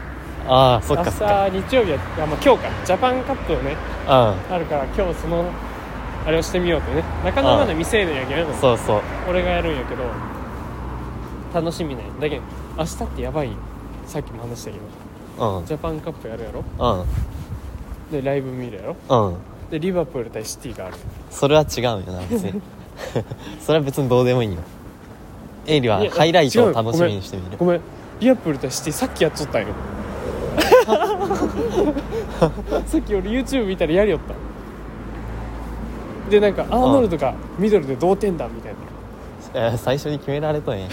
[0.46, 1.48] ああそっ明かそっか。
[1.50, 2.68] 日日曜日はあ、まあ、今日か。
[2.84, 3.76] ジャパンカップをねう
[4.08, 5.44] あるから今日その
[6.26, 7.02] あれをしてみようとね。
[7.24, 9.00] 中野はまだ未成年やけどんそうそう。
[9.28, 10.02] 俺がやるんやけど
[11.52, 12.42] 楽しみねだけど
[12.76, 13.48] 明日ってやばい。
[13.48, 13.54] よ
[14.06, 14.78] さっきも話したけ
[15.38, 15.66] どうん。
[15.66, 16.64] ジャパンカップやるやろ？
[16.78, 18.12] うん。
[18.12, 18.96] でライブ見るやろ？
[19.30, 19.70] うん。
[19.70, 20.96] でリバプール対シティがある。
[21.30, 22.60] それは違うんよな別に。
[23.60, 24.58] それは別にどうでもいいよ。
[25.66, 27.56] エイリはハイライトを楽しみにしてみる。
[27.56, 27.80] ごめん。
[28.20, 29.68] リバプール対シティさっきやっちゃったんよ
[32.86, 34.34] さっき俺 YouTube 見たらやりよった。
[36.30, 38.78] でなんかアーノルドがミドルで同点だみたいな。
[39.56, 40.88] えー最初に決められとんや。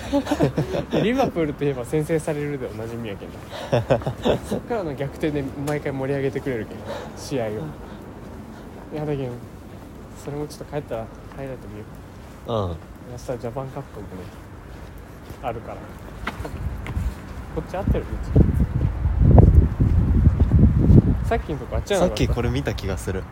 [0.92, 4.38] で リバプールといえば先制されるでおなじみやけんな。
[4.46, 6.78] そっからの逆転で毎回盛り上げてくれるけん
[7.18, 7.50] 試合を。
[7.50, 7.54] い
[8.96, 9.30] やだけど
[10.24, 11.06] それもちょっと帰ったら
[11.36, 11.86] ハイライト見よ
[12.48, 12.52] う。
[12.52, 12.70] うん。
[12.70, 14.24] 明日ジャパンカップもね
[15.42, 15.78] あるから。
[17.56, 18.06] こっち合ってる？
[18.36, 18.71] 道
[21.32, 23.24] さっきのとこあっちじゃなかったさっきこれ見た気がする。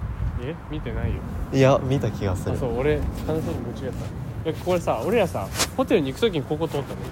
[0.42, 0.56] え？
[0.72, 1.18] 見てないよ。
[1.52, 2.56] いや見た気がする。
[2.56, 7.08] あそう俺話に夢中やったえこれさ俺らさホテルに行く時にここ通ったのよ、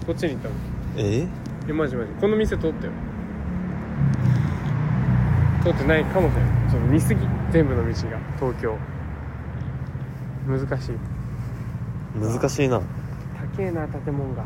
[0.00, 0.54] うん、こっちに行ったの。
[0.98, 1.26] え？
[1.68, 2.12] えマジマジ。
[2.20, 2.92] この店通ったよ。
[5.64, 6.70] 通ってないかもしれない。
[6.70, 7.20] ちょっと見すぎ。
[7.50, 7.92] 全部の道が。
[8.38, 8.78] 東京。
[10.46, 10.96] 難しい。
[12.16, 12.80] 難しいな。
[13.56, 14.44] 高えな建物が。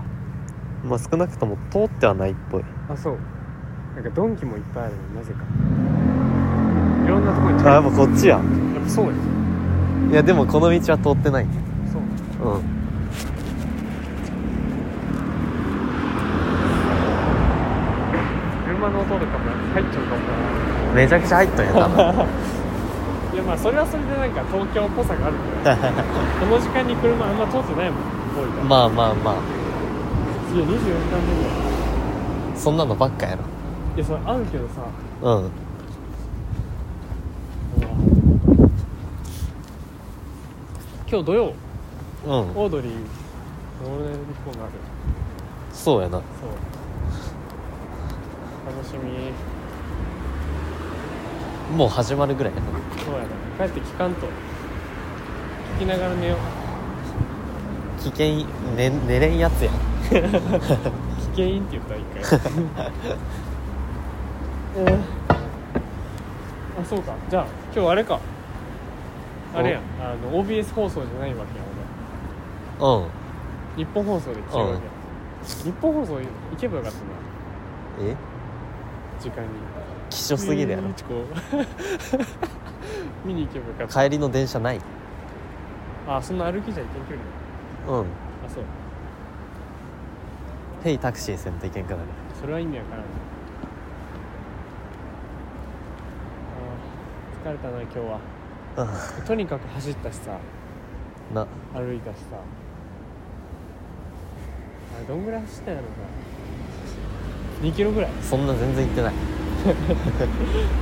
[0.83, 2.65] まあ少なくとも通ってはないっぽい。
[2.89, 3.19] あそう
[3.95, 5.45] なんかドンキもいっぱいあるのなぜか。
[7.05, 8.45] いろんなとこにあやっぱこっちややっ
[8.85, 9.13] ぱそうや
[10.11, 11.47] いやでもこの道は通ってない。
[11.93, 11.99] そ
[12.49, 12.53] う。
[12.55, 12.63] うん。
[18.67, 20.23] 車の音とかも入っちゃうかも
[20.89, 20.95] な。
[20.95, 22.27] めちゃくちゃ入ったんや多分。
[23.35, 25.77] いやまあそれはそれでなんか東京っぽさがあるんだよ
[26.39, 29.35] この時間に車あんま通ってないもんまあまあまあ
[30.49, 31.49] 次は24時間目ぐら。
[31.51, 33.54] いそんなのばっかやろ
[33.97, 34.75] いやそれあるけどさ。
[35.23, 35.51] うん。
[41.09, 41.53] 今日土曜。
[42.27, 42.33] うん。
[42.33, 42.99] オードリーの
[43.87, 44.73] 「オールナイトニッポン」がある。
[45.73, 46.19] そうやな。
[46.19, 46.29] そう。
[48.77, 48.95] 楽し
[51.71, 51.77] み。
[51.77, 52.67] もう始まるぐらいやな。
[53.05, 53.27] そうやな。
[53.69, 54.27] 帰って聞かんと。
[55.77, 56.39] 聞きながら寝よう。
[58.03, 58.45] 危険
[58.77, 59.71] 寝寝れんやつや。
[59.71, 59.75] ん
[60.11, 62.41] 危険って言った一回
[64.77, 64.99] えー
[66.81, 67.15] あそうか。
[67.31, 68.19] じゃあ今日あれか。
[69.55, 69.83] あれやん。
[70.01, 71.65] あの OBS 放送じゃないわけや
[72.81, 73.03] うん。
[73.05, 73.09] 俺
[73.77, 74.81] 日本放送で聞けるわけや、
[75.65, 76.27] 日本放送行
[76.59, 77.05] けばよかったな。
[78.11, 78.17] え？
[79.21, 79.49] 時間に。
[80.11, 80.83] 希少すぎるやろ。
[83.25, 84.03] 見に行けばよかった。
[84.05, 84.81] 帰りの電車ない？
[86.09, 87.15] あそんな歩きじゃいけん距
[87.87, 88.07] 離うん。
[88.07, 88.65] あそう。
[90.83, 92.03] ヘイタクシーせんといけんくなる。
[92.41, 93.07] それは意味わからんあー
[97.45, 98.19] 疲れたな今日は。
[99.19, 100.31] うとにかく走ったしさ。
[100.31, 101.47] んな。
[101.75, 102.39] 歩いたしさ。
[104.97, 105.87] あれどんぐらい走ったんやろ
[107.63, 107.69] な。
[107.69, 108.11] 2キロぐらい。
[108.23, 109.15] そんな全然行ってない。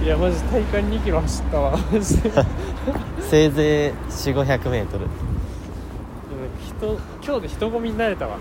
[0.05, 1.77] いやマジ体感2キロ走ったわ。
[1.93, 2.31] マジで
[3.19, 5.07] せいぜい4 5 0 0メートル。
[6.79, 8.39] 人今日で人混みになれたわ。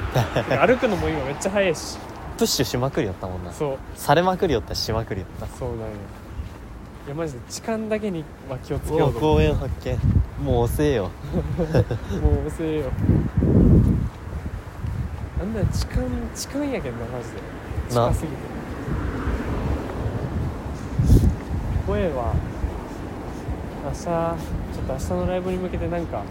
[0.66, 1.98] 歩くのも今めっちゃ速いし。
[2.38, 3.52] プッシュしまくりよったもんな。
[3.52, 3.78] そう。
[3.94, 5.46] されまくりよったししまくりよった。
[5.58, 5.84] そうなんよ
[7.06, 9.98] いやマジで痴漢だけには気をつけようと思公園発見。
[10.44, 11.10] もう遅えよ。
[11.32, 12.86] う もう遅えよ。
[15.40, 16.02] あんな痴漢
[16.34, 17.30] 痴漢やけんなマジ
[17.94, 18.00] で。
[18.00, 18.08] な。
[18.08, 18.36] 近すぎて。
[21.86, 22.34] 声は
[23.84, 26.22] 明日ちょっと明日のライブに向けてなんか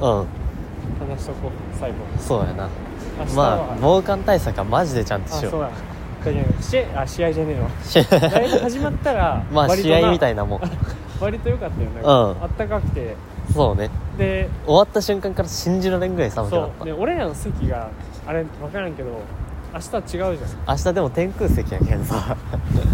[0.00, 0.26] うん。
[1.08, 1.96] 話しとこう最後。
[2.18, 2.68] そうやな。
[3.34, 5.46] まあ防寒対策はマジでちゃんとしよう。
[5.48, 5.70] あそうや
[6.24, 7.68] だけど試合あ試合じゃねえわ。
[7.84, 10.60] し ライブ始まったらまあ試合みたいいなもん。
[11.20, 12.34] 割と良かったよなんうん。
[12.36, 13.16] かあったかくて。
[13.54, 13.90] そうね。
[14.18, 16.78] で終わった瞬間から信じられんぐらい寒くなった。
[16.78, 16.86] そう。
[16.86, 17.88] で俺らの席が
[18.26, 19.08] あれ分からんけど
[19.72, 22.16] 明日は違うじゃ明日でも天空席やけんさ。
[22.16, 22.36] ん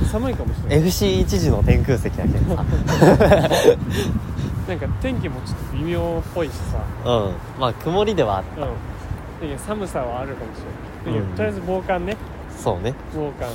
[0.06, 0.78] 寒いかもしれない。
[0.86, 2.64] FC 一時の天空席やけんさ。
[4.68, 6.78] なんか天気もちょっと微妙っぽいしさ。
[7.04, 7.60] うん。
[7.60, 8.60] まあ曇りではあっうん。
[8.62, 8.66] だ
[9.40, 10.60] けど寒さはあるかもし
[11.06, 11.20] れない。
[11.20, 11.36] だけど、うん。
[11.36, 12.14] とりあえず防寒ね。
[12.14, 12.18] た
[12.56, 12.94] そうね。
[13.14, 13.48] 防寒。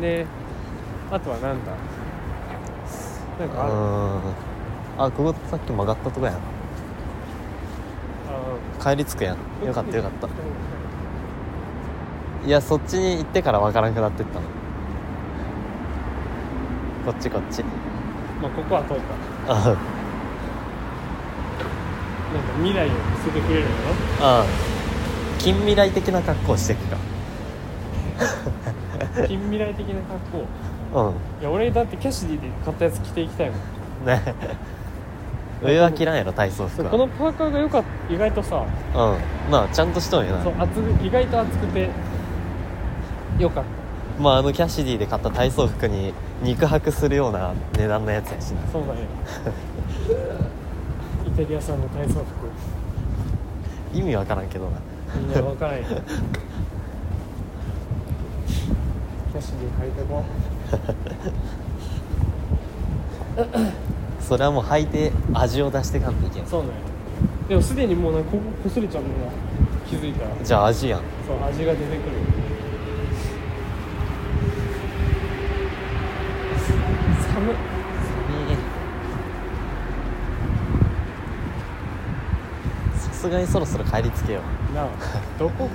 [0.00, 0.26] で
[1.10, 1.72] あとはなんだ？
[3.38, 3.72] なんうかある？
[3.72, 4.20] ん。
[5.06, 6.34] あここさっき曲がったとこやん。
[6.34, 6.38] あ
[8.82, 9.36] 帰り着くやん。
[9.66, 10.28] よかったよかった。
[12.46, 14.46] いやそっちに行ってから分からんくなってったの。
[17.06, 17.64] こっちこっち。
[18.42, 18.96] まあここは通っ
[19.46, 19.52] た。
[19.52, 19.80] あなんか
[22.58, 22.94] 未来を見
[23.24, 23.70] せてくれるの？
[24.20, 24.44] あ
[25.38, 26.98] 近未来的な格好してくか
[29.26, 30.44] 近未来的な格
[30.92, 31.08] 好。
[31.08, 31.12] うん。
[31.40, 33.56] いや俺だってキャシディで買ったやつ着ていきたいも
[34.04, 34.06] ん。
[34.06, 34.22] ね。
[35.62, 36.90] 上は着らんやろ体操服は。
[36.90, 38.14] そうこのパーカーがよかった。
[38.14, 38.56] 意外とさ。
[38.56, 39.50] うん。
[39.50, 40.42] まあちゃんとしとんやな。
[40.42, 41.88] そう厚く意外と厚くて
[43.38, 43.64] よかっ
[44.18, 46.12] まああのキャシディで買った体操服に
[46.42, 48.62] 肉薄するような値段のやつやしな。
[48.62, 49.00] たそうだね。
[51.26, 52.24] イタリア産の体操服。
[53.96, 54.70] 意味わからんけどな。
[55.32, 55.82] いや分からんよ
[59.38, 60.24] キャシディ借りてこ
[64.20, 66.74] それはもう履いて味を出してかんといけんそうなんや
[67.48, 69.14] でもすでにもうなんかここ擦れちゃうのが
[69.88, 70.30] 気づいたら。
[70.44, 71.00] じゃあ味やん。
[71.26, 71.98] そう味が出てくる。
[77.32, 77.54] 寒っ。
[82.98, 84.40] さすがにそろそろ帰り着けよ
[84.74, 84.88] なあ
[85.38, 85.70] どこここ？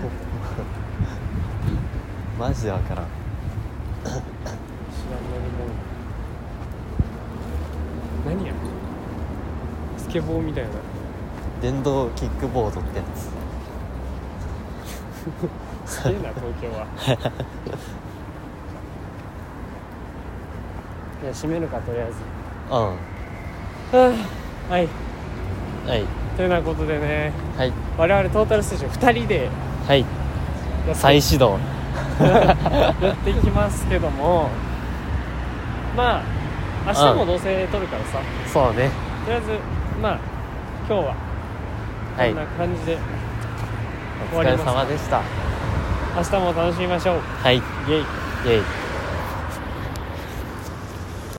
[2.40, 3.23] マジでわからん
[8.26, 8.54] 何や。
[9.98, 10.70] スケボーみたいな。
[11.62, 13.30] 電動キックボードってやつ。
[15.86, 16.86] すげえな東京は。
[21.24, 22.16] いや閉めるかとりあえず。
[22.70, 22.78] うん。
[22.78, 22.98] は
[24.70, 24.88] あはい。
[25.88, 26.06] はい。
[26.36, 27.32] というようなことでね。
[27.58, 27.72] はい。
[27.98, 29.50] 我々トータルステーション2人で。
[29.88, 30.02] はい。
[30.02, 30.08] やっ
[30.88, 31.58] て再始動
[33.02, 34.50] やっていきますけども
[35.96, 36.22] まあ
[36.88, 38.90] 明日もどうせ撮るからさ、そうね。
[39.26, 39.60] とりあえず
[40.02, 40.18] まあ
[40.90, 41.16] 今日は
[42.18, 42.30] はい。
[42.30, 42.98] こんな感じで、
[44.34, 45.22] お疲れ様でした。
[46.16, 47.20] 明日も楽しみましょう。
[47.42, 47.56] はい。
[47.56, 47.62] イイ。
[47.62, 48.83] ェイェイ